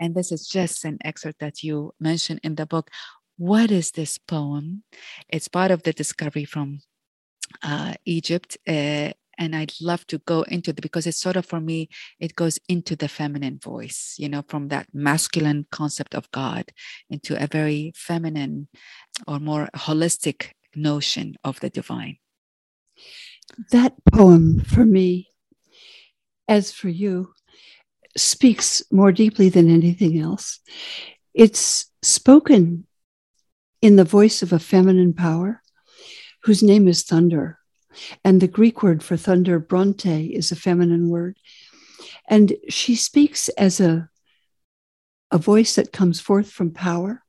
And 0.00 0.14
this 0.14 0.32
is 0.32 0.46
just 0.46 0.84
an 0.84 0.98
excerpt 1.04 1.40
that 1.40 1.62
you 1.62 1.92
mentioned 2.00 2.40
in 2.42 2.54
the 2.54 2.66
book. 2.66 2.90
What 3.38 3.70
is 3.70 3.90
this 3.90 4.18
poem? 4.18 4.82
It's 5.28 5.48
part 5.48 5.70
of 5.70 5.82
the 5.82 5.92
discovery 5.92 6.44
from 6.44 6.80
uh, 7.62 7.94
Egypt. 8.04 8.56
Uh, 8.66 9.10
and 9.38 9.54
I'd 9.54 9.74
love 9.80 10.06
to 10.08 10.18
go 10.18 10.42
into 10.42 10.70
it 10.70 10.80
because 10.80 11.06
it's 11.06 11.20
sort 11.20 11.36
of 11.36 11.44
for 11.44 11.60
me, 11.60 11.88
it 12.18 12.36
goes 12.36 12.58
into 12.68 12.96
the 12.96 13.08
feminine 13.08 13.58
voice, 13.58 14.14
you 14.18 14.28
know, 14.28 14.42
from 14.48 14.68
that 14.68 14.88
masculine 14.92 15.66
concept 15.70 16.14
of 16.14 16.30
God 16.30 16.72
into 17.10 17.40
a 17.42 17.46
very 17.46 17.92
feminine 17.94 18.68
or 19.26 19.38
more 19.38 19.68
holistic 19.76 20.52
notion 20.74 21.36
of 21.44 21.60
the 21.60 21.70
divine. 21.70 22.16
That 23.72 23.94
poem 24.12 24.60
for 24.60 24.84
me, 24.84 25.28
as 26.48 26.72
for 26.72 26.88
you, 26.88 27.34
speaks 28.16 28.82
more 28.90 29.12
deeply 29.12 29.48
than 29.48 29.70
anything 29.70 30.18
else. 30.18 30.60
It's 31.34 31.86
spoken 32.02 32.86
in 33.82 33.96
the 33.96 34.04
voice 34.04 34.42
of 34.42 34.52
a 34.52 34.58
feminine 34.58 35.12
power 35.12 35.62
whose 36.42 36.62
name 36.62 36.88
is 36.88 37.02
thunder. 37.02 37.58
And 38.24 38.40
the 38.40 38.48
Greek 38.48 38.82
word 38.82 39.02
for 39.02 39.16
thunder, 39.16 39.58
bronte, 39.58 40.26
is 40.26 40.50
a 40.50 40.56
feminine 40.56 41.08
word. 41.08 41.38
And 42.28 42.54
she 42.68 42.94
speaks 42.94 43.48
as 43.50 43.80
a, 43.80 44.08
a 45.30 45.38
voice 45.38 45.74
that 45.76 45.92
comes 45.92 46.20
forth 46.20 46.50
from 46.50 46.70
power. 46.72 47.22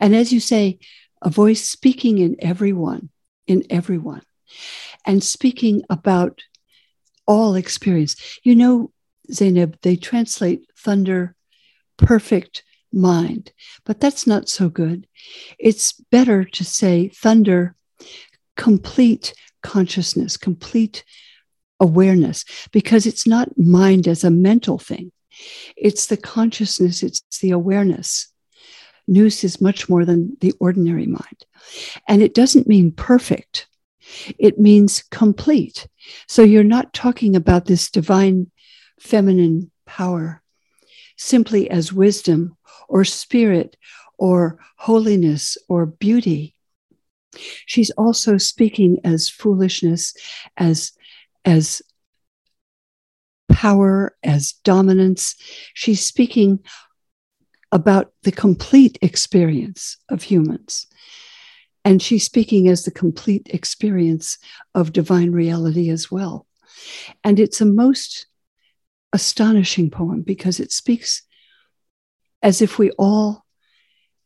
And 0.00 0.14
as 0.14 0.32
you 0.32 0.40
say, 0.40 0.78
a 1.22 1.30
voice 1.30 1.68
speaking 1.68 2.18
in 2.18 2.36
everyone, 2.38 3.10
in 3.46 3.64
everyone, 3.70 4.22
and 5.04 5.22
speaking 5.22 5.82
about 5.90 6.42
all 7.26 7.54
experience. 7.54 8.38
You 8.42 8.54
know, 8.54 8.92
Zainab, 9.32 9.78
they 9.82 9.96
translate 9.96 10.66
thunder 10.78 11.34
perfect 11.96 12.62
mind, 12.92 13.52
but 13.84 14.00
that's 14.00 14.26
not 14.26 14.48
so 14.48 14.68
good. 14.68 15.06
It's 15.58 15.92
better 16.10 16.44
to 16.44 16.64
say 16.64 17.08
thunder 17.08 17.74
complete 18.56 19.34
consciousness, 19.62 20.36
complete 20.36 21.04
awareness, 21.80 22.44
because 22.72 23.06
it's 23.06 23.26
not 23.26 23.58
mind 23.58 24.08
as 24.08 24.24
a 24.24 24.30
mental 24.30 24.78
thing. 24.78 25.12
It's 25.76 26.06
the 26.06 26.16
consciousness, 26.16 27.02
it's 27.02 27.22
the 27.40 27.50
awareness. 27.50 28.28
Nous 29.06 29.44
is 29.44 29.60
much 29.60 29.88
more 29.88 30.04
than 30.04 30.36
the 30.40 30.52
ordinary 30.58 31.06
mind. 31.06 31.44
And 32.08 32.22
it 32.22 32.34
doesn't 32.34 32.66
mean 32.66 32.92
perfect, 32.92 33.68
it 34.38 34.58
means 34.58 35.04
complete. 35.10 35.86
So 36.28 36.42
you're 36.42 36.64
not 36.64 36.92
talking 36.92 37.36
about 37.36 37.66
this 37.66 37.90
divine 37.90 38.50
feminine 38.98 39.70
power 39.86 40.42
simply 41.16 41.70
as 41.70 41.92
wisdom 41.92 42.56
or 42.88 43.04
spirit 43.04 43.76
or 44.18 44.58
holiness 44.76 45.56
or 45.68 45.86
beauty. 45.86 46.54
She's 47.66 47.90
also 47.92 48.38
speaking 48.38 48.98
as 49.04 49.28
foolishness, 49.28 50.14
as, 50.56 50.92
as 51.44 51.82
power, 53.50 54.16
as 54.22 54.52
dominance. 54.64 55.34
She's 55.74 56.04
speaking 56.04 56.60
about 57.72 58.12
the 58.22 58.32
complete 58.32 58.98
experience 59.02 59.98
of 60.08 60.22
humans. 60.22 60.86
And 61.84 62.02
she's 62.02 62.24
speaking 62.24 62.68
as 62.68 62.84
the 62.84 62.90
complete 62.90 63.48
experience 63.50 64.38
of 64.74 64.92
divine 64.92 65.32
reality 65.32 65.90
as 65.90 66.10
well. 66.10 66.46
And 67.22 67.38
it's 67.38 67.60
a 67.60 67.66
most 67.66 68.26
astonishing 69.16 69.88
poem 69.90 70.20
because 70.20 70.60
it 70.60 70.70
speaks 70.70 71.22
as 72.42 72.60
if 72.60 72.78
we 72.78 72.90
all 72.98 73.46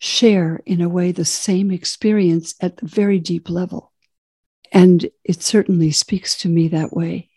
share, 0.01 0.61
in 0.67 0.81
a 0.81 0.89
way, 0.89 1.13
the 1.13 1.25
same 1.25 1.71
experience 1.71 2.55
at 2.61 2.79
the 2.79 2.87
very 2.87 3.21
deep 3.21 3.49
level. 3.49 3.93
And 4.73 5.09
it 5.25 5.43
certainly 5.43 5.93
speaks 5.93 6.37
to 6.39 6.49
me 6.49 6.67
that 6.69 6.93
way, 6.93 7.31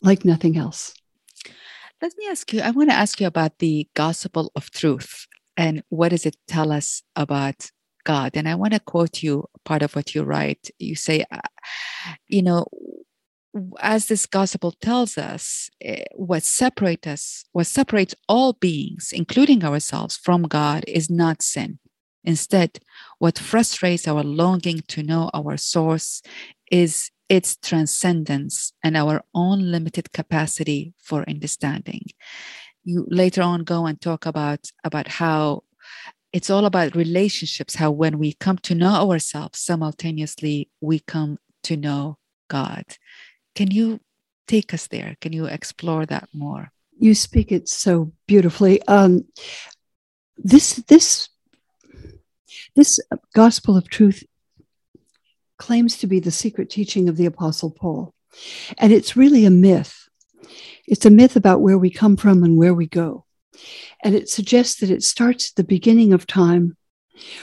like 0.00 0.24
nothing 0.24 0.56
else. 0.56 0.94
Let 2.00 2.12
me 2.16 2.26
ask 2.30 2.50
you, 2.54 2.62
I 2.62 2.70
want 2.70 2.88
to 2.88 2.96
ask 2.96 3.20
you 3.20 3.26
about 3.26 3.58
the 3.58 3.86
gospel 3.92 4.50
of 4.56 4.70
truth 4.70 5.26
and 5.58 5.82
what 5.90 6.08
does 6.08 6.24
it 6.24 6.36
tell 6.48 6.72
us 6.72 7.02
about 7.14 7.70
God? 8.04 8.32
And 8.34 8.48
I 8.48 8.54
want 8.54 8.72
to 8.72 8.80
quote 8.80 9.22
you 9.22 9.44
part 9.66 9.82
of 9.82 9.94
what 9.94 10.14
you 10.14 10.22
write. 10.22 10.70
You 10.78 10.96
say, 10.96 11.26
uh, 11.30 11.48
you 12.28 12.42
know, 12.42 12.64
as 13.80 14.06
this 14.06 14.26
gospel 14.26 14.72
tells 14.72 15.18
us, 15.18 15.68
eh, 15.80 16.04
what 16.14 16.42
separates 16.42 17.06
us, 17.06 17.44
what 17.52 17.66
separates 17.66 18.14
all 18.28 18.54
beings, 18.54 19.10
including 19.12 19.64
ourselves, 19.64 20.16
from 20.16 20.44
God 20.44 20.84
is 20.86 21.10
not 21.10 21.42
sin. 21.42 21.78
Instead, 22.24 22.78
what 23.18 23.38
frustrates 23.38 24.06
our 24.06 24.22
longing 24.22 24.82
to 24.88 25.02
know 25.02 25.30
our 25.34 25.56
source 25.56 26.22
is 26.70 27.10
its 27.28 27.56
transcendence 27.56 28.72
and 28.82 28.96
our 28.96 29.22
own 29.34 29.70
limited 29.70 30.12
capacity 30.12 30.94
for 30.98 31.28
understanding. 31.28 32.06
You 32.84 33.06
later 33.10 33.42
on 33.42 33.64
go 33.64 33.86
and 33.86 34.00
talk 34.00 34.26
about, 34.26 34.70
about 34.84 35.08
how 35.08 35.64
it's 36.32 36.50
all 36.50 36.64
about 36.64 36.94
relationships, 36.94 37.74
how 37.74 37.90
when 37.90 38.18
we 38.18 38.32
come 38.34 38.58
to 38.58 38.74
know 38.74 39.10
ourselves, 39.10 39.58
simultaneously 39.58 40.70
we 40.80 41.00
come 41.00 41.38
to 41.64 41.76
know 41.76 42.18
God. 42.48 42.84
Can 43.54 43.70
you 43.70 44.00
take 44.46 44.72
us 44.72 44.86
there? 44.86 45.16
Can 45.20 45.32
you 45.32 45.46
explore 45.46 46.06
that 46.06 46.28
more? 46.32 46.70
You 46.98 47.14
speak 47.14 47.52
it 47.52 47.68
so 47.68 48.12
beautifully. 48.26 48.82
Um, 48.82 49.26
this 50.36 50.74
this 50.88 51.28
this 52.74 53.00
gospel 53.34 53.76
of 53.76 53.88
truth 53.88 54.24
claims 55.58 55.98
to 55.98 56.06
be 56.06 56.20
the 56.20 56.30
secret 56.30 56.70
teaching 56.70 57.08
of 57.08 57.16
the 57.16 57.26
Apostle 57.26 57.70
Paul, 57.70 58.14
and 58.78 58.92
it's 58.92 59.16
really 59.16 59.44
a 59.44 59.50
myth. 59.50 60.08
It's 60.86 61.06
a 61.06 61.10
myth 61.10 61.36
about 61.36 61.60
where 61.60 61.78
we 61.78 61.90
come 61.90 62.16
from 62.16 62.42
and 62.42 62.56
where 62.56 62.74
we 62.74 62.86
go, 62.86 63.24
and 64.02 64.14
it 64.14 64.28
suggests 64.28 64.80
that 64.80 64.90
it 64.90 65.02
starts 65.02 65.50
at 65.50 65.56
the 65.56 65.64
beginning 65.64 66.12
of 66.12 66.26
time, 66.26 66.76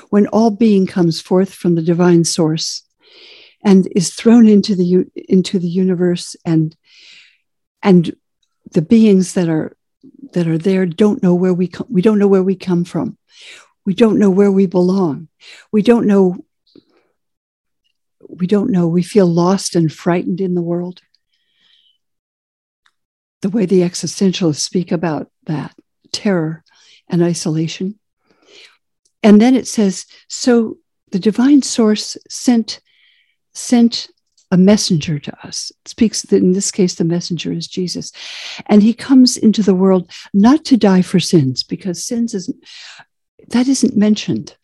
when 0.10 0.28
all 0.28 0.52
being 0.52 0.88
comes 0.88 1.22
forth 1.22 1.54
from 1.54 1.76
the 1.76 1.82
divine 1.82 2.24
source 2.24 2.84
and 3.64 3.88
is 3.96 4.14
thrown 4.14 4.48
into 4.48 4.76
the 4.76 5.06
into 5.16 5.60
the 5.60 5.68
universe 5.68 6.36
and 6.46 6.76
and 7.82 8.16
the 8.72 8.82
beings 8.82 9.34
that 9.34 9.50
are 9.50 9.76
that 10.34 10.48
are 10.48 10.58
there 10.58 10.86
don't 10.86 11.24
know 11.24 11.36
where 11.36 11.54
we 11.54 11.68
come 11.68 11.88
we 11.90 12.02
don't 12.02 12.20
know 12.20 12.28
where 12.28 12.44
we 12.44 12.56
come 12.56 12.84
from. 12.84 13.18
We 13.86 13.94
don't 13.94 14.20
know 14.20 14.30
where 14.30 14.52
we 14.52 14.66
belong. 14.66 15.30
We 15.72 15.82
don't 15.82 16.06
know 16.06 16.38
we 18.30 18.48
don't 18.48 18.72
know. 18.72 18.88
We 18.88 19.02
feel 19.02 19.26
lost 19.26 19.76
and 19.76 19.92
frightened 19.92 20.40
in 20.40 20.54
the 20.54 20.62
world. 20.62 21.02
The 23.42 23.50
way 23.50 23.66
the 23.66 23.82
existentialists 23.82 24.60
speak 24.60 24.92
about 24.92 25.32
that 25.46 25.74
terror 26.12 26.64
and 27.08 27.24
isolation. 27.24 27.98
And 29.24 29.42
then 29.42 29.56
it 29.56 29.68
says 29.68 30.06
so 30.28 30.78
the 31.12 31.20
divine 31.20 31.62
source 31.62 32.18
sent 32.30 32.82
sent 33.54 34.10
a 34.52 34.58
messenger 34.58 35.20
to 35.20 35.48
us. 35.48 35.72
It 35.86 35.90
speaks 35.90 36.24
that 36.24 36.38
in 36.38 36.54
this 36.54 36.72
case, 36.72 36.96
the 36.96 37.04
messenger 37.04 37.52
is 37.52 37.68
Jesus. 37.68 38.12
And 38.66 38.82
he 38.82 38.94
comes 38.94 39.38
into 39.38 39.62
the 39.62 39.76
world 39.76 40.10
not 40.34 40.66
to 40.66 40.78
die 40.78 41.04
for 41.04 41.20
sins, 41.20 41.64
because 41.64 42.04
sins 42.04 42.34
isn't, 42.34 42.58
that 43.50 43.68
isn't 43.68 43.96
mentioned. 43.96 44.56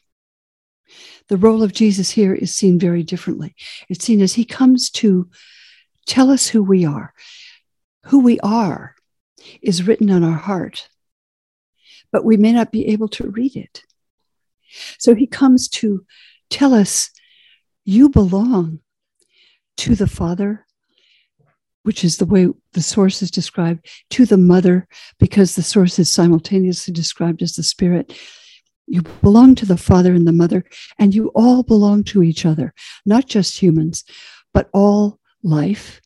The 1.28 1.38
role 1.38 1.64
of 1.64 1.74
Jesus 1.74 2.12
here 2.12 2.34
is 2.34 2.56
seen 2.56 2.80
very 2.80 3.04
differently. 3.04 3.56
It's 3.90 4.06
seen 4.06 4.22
as 4.22 4.34
he 4.34 4.46
comes 4.46 4.90
to 4.92 5.30
tell 6.06 6.30
us 6.30 6.48
who 6.48 6.64
we 6.64 6.86
are. 6.86 7.14
Who 8.06 8.20
we 8.20 8.40
are 8.42 8.96
is 9.62 9.88
written 9.88 10.12
on 10.12 10.24
our 10.24 10.38
heart, 10.38 10.90
but 12.12 12.24
we 12.24 12.38
may 12.38 12.52
not 12.52 12.72
be 12.72 12.88
able 12.88 13.08
to 13.10 13.30
read 13.30 13.56
it. 13.56 13.84
So 15.00 15.16
he 15.16 15.28
comes 15.28 15.68
to 15.70 16.06
tell 16.50 16.74
us, 16.74 17.10
you 17.86 18.10
belong 18.10 18.80
to 19.78 19.96
the 19.96 20.08
Father, 20.08 20.66
which 21.84 22.04
is 22.04 22.18
the 22.18 22.26
way 22.26 22.48
the 22.74 22.82
source 22.82 23.22
is 23.22 23.30
described, 23.30 23.88
to 24.10 24.26
the 24.26 24.38
Mother, 24.38 24.88
because 25.20 25.56
the 25.56 25.64
source 25.64 26.00
is 26.00 26.12
simultaneously 26.12 26.94
described 26.94 27.42
as 27.42 27.54
the 27.54 27.64
Spirit. 27.64 28.18
You 28.88 29.04
belong 29.22 29.56
to 29.56 29.66
the 29.66 29.78
Father 29.78 30.14
and 30.14 30.28
the 30.28 30.32
Mother, 30.32 30.66
and 30.98 31.14
you 31.14 31.28
all 31.36 31.64
belong 31.64 32.04
to 32.06 32.24
each 32.24 32.46
other, 32.46 32.74
not 33.06 33.28
just 33.28 33.62
humans, 33.62 34.04
but 34.54 34.70
all 34.74 35.20
life. 35.44 36.02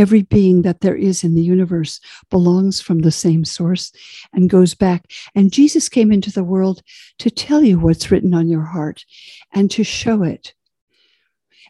Every 0.00 0.22
being 0.22 0.62
that 0.62 0.80
there 0.80 0.96
is 0.96 1.22
in 1.22 1.34
the 1.34 1.42
universe 1.42 2.00
belongs 2.30 2.80
from 2.80 3.00
the 3.00 3.10
same 3.10 3.44
source 3.44 3.92
and 4.32 4.48
goes 4.48 4.74
back. 4.74 5.04
And 5.34 5.52
Jesus 5.52 5.90
came 5.90 6.10
into 6.10 6.32
the 6.32 6.42
world 6.42 6.82
to 7.18 7.30
tell 7.30 7.62
you 7.62 7.78
what's 7.78 8.10
written 8.10 8.32
on 8.32 8.48
your 8.48 8.62
heart 8.62 9.04
and 9.52 9.70
to 9.72 9.84
show 9.84 10.22
it 10.22 10.54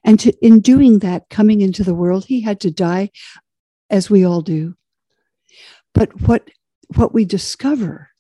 and 0.05 0.21
to, 0.21 0.33
in 0.47 0.61
doing 0.61 1.01
that, 1.01 1.29
coming 1.29 1.61
into 1.61 1.83
the 1.83 1.95
world, 1.95 2.27
he 2.27 2.41
had 2.41 2.61
to 2.61 2.71
die, 2.71 3.11
as 3.91 4.09
we 4.09 4.25
all 4.25 4.43
do. 4.43 4.77
But 5.93 6.23
what, 6.23 6.49
what 6.95 7.13
we 7.13 7.25
discover 7.25 8.11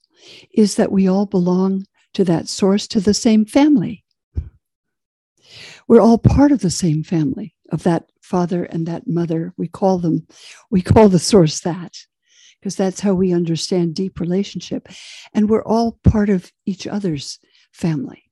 is 0.51 0.75
that 0.75 0.91
we 0.91 1.09
all 1.09 1.27
belong 1.27 1.87
to 2.15 2.25
that 2.25 2.49
source, 2.49 2.89
to 2.89 3.01
the 3.01 3.15
same 3.15 3.45
family. 3.45 4.05
We're 5.87 6.03
all 6.03 6.19
part 6.19 6.51
of 6.51 6.63
the 6.63 6.71
same 6.71 7.05
family, 7.05 7.55
of 7.71 7.85
that 7.85 8.10
father 8.31 8.65
and 8.65 8.87
that 8.87 9.07
mother. 9.07 9.53
We 9.57 9.69
call 9.69 9.99
them, 9.99 10.27
we 10.71 10.83
call 10.83 11.09
the 11.09 11.19
source 11.19 11.61
that, 11.61 11.95
because 12.59 12.77
that's 12.77 13.01
how 13.01 13.15
we 13.15 13.35
understand 13.35 13.95
deep 13.95 14.21
relationship. 14.21 14.89
And 15.35 15.49
we're 15.49 15.65
all 15.65 15.99
part 16.05 16.31
of 16.31 16.53
each 16.65 16.87
other's 16.87 17.39
family. 17.73 18.23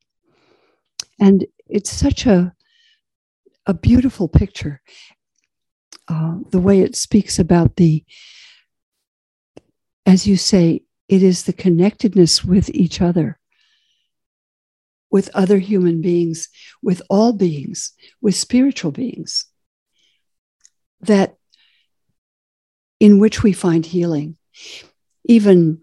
And 1.19 1.47
it's 1.67 1.91
such 1.91 2.27
a 2.27 2.55
a 3.67 3.75
beautiful 3.75 4.29
picture. 4.29 4.81
Uh, 6.09 6.37
the 6.51 6.61
way 6.61 6.81
it 6.81 6.97
speaks 6.97 7.39
about 7.39 7.77
the, 7.77 8.03
as 10.07 10.27
you 10.27 10.37
say, 10.39 10.83
it 11.07 11.23
is 11.23 11.43
the 11.43 11.53
connectedness 11.53 12.43
with 12.43 12.71
each 12.71 13.03
other, 13.03 13.39
with 15.11 15.29
other 15.35 15.59
human 15.59 16.01
beings, 16.01 16.49
with 16.83 17.03
all 17.11 17.35
beings, 17.35 17.93
with 18.23 18.35
spiritual 18.35 18.91
beings, 18.91 19.45
that 21.01 21.37
in 23.01 23.19
which 23.19 23.43
we 23.43 23.53
find 23.53 23.87
healing. 23.87 24.37
Even 25.25 25.83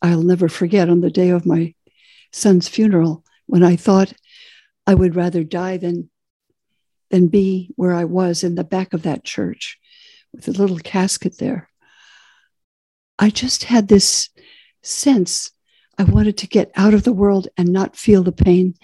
I'll 0.00 0.22
never 0.22 0.48
forget 0.48 0.88
on 0.88 1.00
the 1.00 1.10
day 1.10 1.30
of 1.30 1.46
my 1.46 1.74
son's 2.32 2.68
funeral 2.68 3.24
when 3.46 3.62
I 3.62 3.76
thought 3.76 4.12
I 4.86 4.94
would 4.94 5.14
rather 5.14 5.44
die 5.44 5.76
than 5.76 6.10
than 7.10 7.28
be 7.28 7.70
where 7.76 7.92
I 7.92 8.04
was 8.04 8.42
in 8.42 8.54
the 8.54 8.64
back 8.64 8.94
of 8.94 9.02
that 9.02 9.22
church 9.22 9.78
with 10.32 10.48
a 10.48 10.52
little 10.52 10.78
casket 10.78 11.38
there. 11.38 11.68
I 13.18 13.28
just 13.28 13.64
had 13.64 13.88
this 13.88 14.30
sense 14.82 15.50
I 15.98 16.04
wanted 16.04 16.38
to 16.38 16.46
get 16.46 16.72
out 16.74 16.94
of 16.94 17.04
the 17.04 17.12
world 17.12 17.48
and 17.56 17.68
not 17.68 17.96
feel 17.96 18.22
the 18.22 18.32
pain 18.32 18.74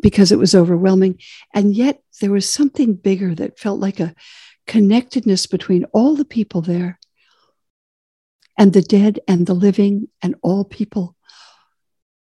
because 0.00 0.32
it 0.32 0.38
was 0.38 0.54
overwhelming. 0.54 1.18
And 1.54 1.74
yet 1.74 2.02
there 2.20 2.30
was 2.30 2.48
something 2.48 2.94
bigger 2.94 3.34
that 3.34 3.58
felt 3.58 3.80
like 3.80 4.00
a 4.00 4.14
connectedness 4.66 5.46
between 5.46 5.84
all 5.92 6.14
the 6.14 6.24
people 6.24 6.60
there 6.60 6.98
and 8.56 8.72
the 8.72 8.82
dead 8.82 9.20
and 9.26 9.46
the 9.46 9.54
living 9.54 10.08
and 10.22 10.34
all 10.42 10.64
people 10.64 11.16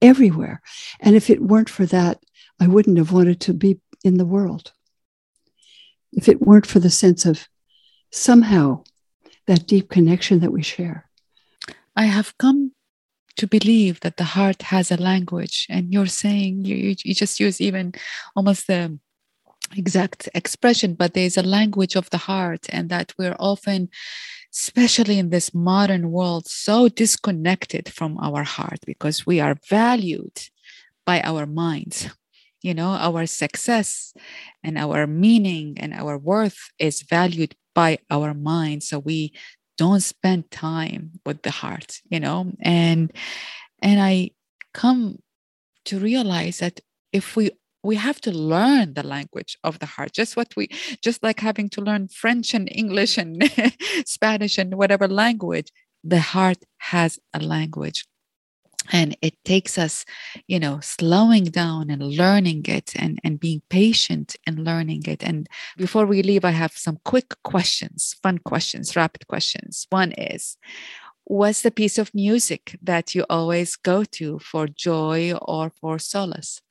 everywhere. 0.02 0.60
And 1.00 1.16
if 1.16 1.30
it 1.30 1.42
weren't 1.42 1.70
for 1.70 1.86
that, 1.86 2.22
I 2.60 2.66
wouldn't 2.66 2.98
have 2.98 3.12
wanted 3.12 3.40
to 3.42 3.54
be 3.54 3.80
in 4.04 4.18
the 4.18 4.26
world. 4.26 4.72
If 6.12 6.28
it 6.28 6.40
weren't 6.40 6.66
for 6.66 6.78
the 6.78 6.90
sense 6.90 7.26
of 7.26 7.48
somehow 8.10 8.84
that 9.46 9.66
deep 9.66 9.88
connection 9.88 10.40
that 10.40 10.52
we 10.52 10.62
share. 10.62 11.08
I 11.94 12.06
have 12.06 12.36
come 12.38 12.72
to 13.36 13.46
believe 13.46 14.00
that 14.00 14.16
the 14.16 14.24
heart 14.24 14.62
has 14.62 14.90
a 14.90 14.96
language, 14.96 15.66
and 15.68 15.92
you're 15.92 16.06
saying 16.06 16.64
you, 16.64 16.94
you 17.04 17.14
just 17.14 17.38
use 17.40 17.60
even 17.60 17.92
almost 18.34 18.66
the 18.66 18.98
exact 19.76 20.28
expression, 20.34 20.94
but 20.94 21.14
there's 21.14 21.36
a 21.36 21.42
language 21.42 21.96
of 21.96 22.10
the 22.10 22.18
heart, 22.18 22.66
and 22.70 22.88
that 22.90 23.12
we're 23.18 23.36
often 23.38 23.88
especially 24.56 25.18
in 25.18 25.30
this 25.30 25.54
modern 25.54 26.10
world, 26.10 26.46
so 26.46 26.88
disconnected 26.88 27.92
from 27.92 28.16
our 28.18 28.42
heart 28.42 28.78
because 28.86 29.26
we 29.26 29.38
are 29.38 29.56
valued 29.68 30.48
by 31.04 31.20
our 31.20 31.46
minds. 31.46 32.08
You 32.62 32.74
know 32.74 32.88
our 32.88 33.26
success 33.26 34.14
and 34.64 34.76
our 34.76 35.06
meaning 35.06 35.76
and 35.78 35.94
our 35.94 36.18
worth 36.18 36.70
is 36.78 37.02
valued 37.02 37.54
by 37.74 37.98
our 38.10 38.34
mind 38.34 38.82
so 38.82 38.98
we 38.98 39.32
don't 39.76 40.00
spend 40.00 40.50
time 40.50 41.20
with 41.24 41.42
the 41.42 41.50
heart 41.50 42.00
you 42.08 42.20
know? 42.20 42.52
And 42.60 43.12
and 43.80 44.00
i 44.00 44.30
come 44.74 45.18
to 45.84 45.98
realize 45.98 46.58
that 46.58 46.80
if 47.12 47.36
we 47.36 47.50
we 47.82 47.96
have 47.96 48.20
to 48.20 48.32
learn 48.32 48.94
the 48.94 49.02
language 49.02 49.56
of 49.62 49.78
the 49.78 49.86
heart 49.86 50.12
just 50.12 50.36
what 50.36 50.54
we 50.56 50.68
just 51.02 51.22
like 51.22 51.40
having 51.40 51.68
to 51.68 51.80
learn 51.80 52.08
french 52.08 52.52
and 52.54 52.68
english 52.72 53.16
and 53.16 53.50
spanish 54.06 54.58
and 54.58 54.74
whatever 54.74 55.06
language 55.08 55.70
the 56.02 56.20
heart 56.20 56.58
has 56.78 57.18
a 57.32 57.40
language 57.40 58.06
and 58.92 59.16
it 59.22 59.34
takes 59.44 59.78
us 59.78 60.04
you 60.46 60.58
know 60.58 60.80
slowing 60.80 61.44
down 61.44 61.90
and 61.90 62.02
learning 62.02 62.64
it 62.66 62.92
and 62.96 63.18
and 63.24 63.40
being 63.40 63.62
patient 63.68 64.36
and 64.46 64.64
learning 64.64 65.02
it. 65.06 65.22
And 65.22 65.48
before 65.76 66.06
we 66.06 66.22
leave 66.22 66.44
i 66.44 66.50
have 66.50 66.72
some 66.72 66.98
quick 67.04 67.34
questions 67.42 68.16
fun 68.22 68.38
questions 68.38 68.96
rapid 68.96 69.26
questions. 69.28 69.86
One 69.90 70.12
is 70.12 70.56
what's 71.24 71.62
the 71.62 71.70
piece 71.70 71.98
of 71.98 72.14
music 72.14 72.78
that 72.82 73.14
you 73.14 73.24
always 73.28 73.76
go 73.76 74.04
to 74.04 74.38
for 74.38 74.66
joy 74.66 75.32
or 75.42 75.70
for 75.70 75.98
solace? 75.98 76.62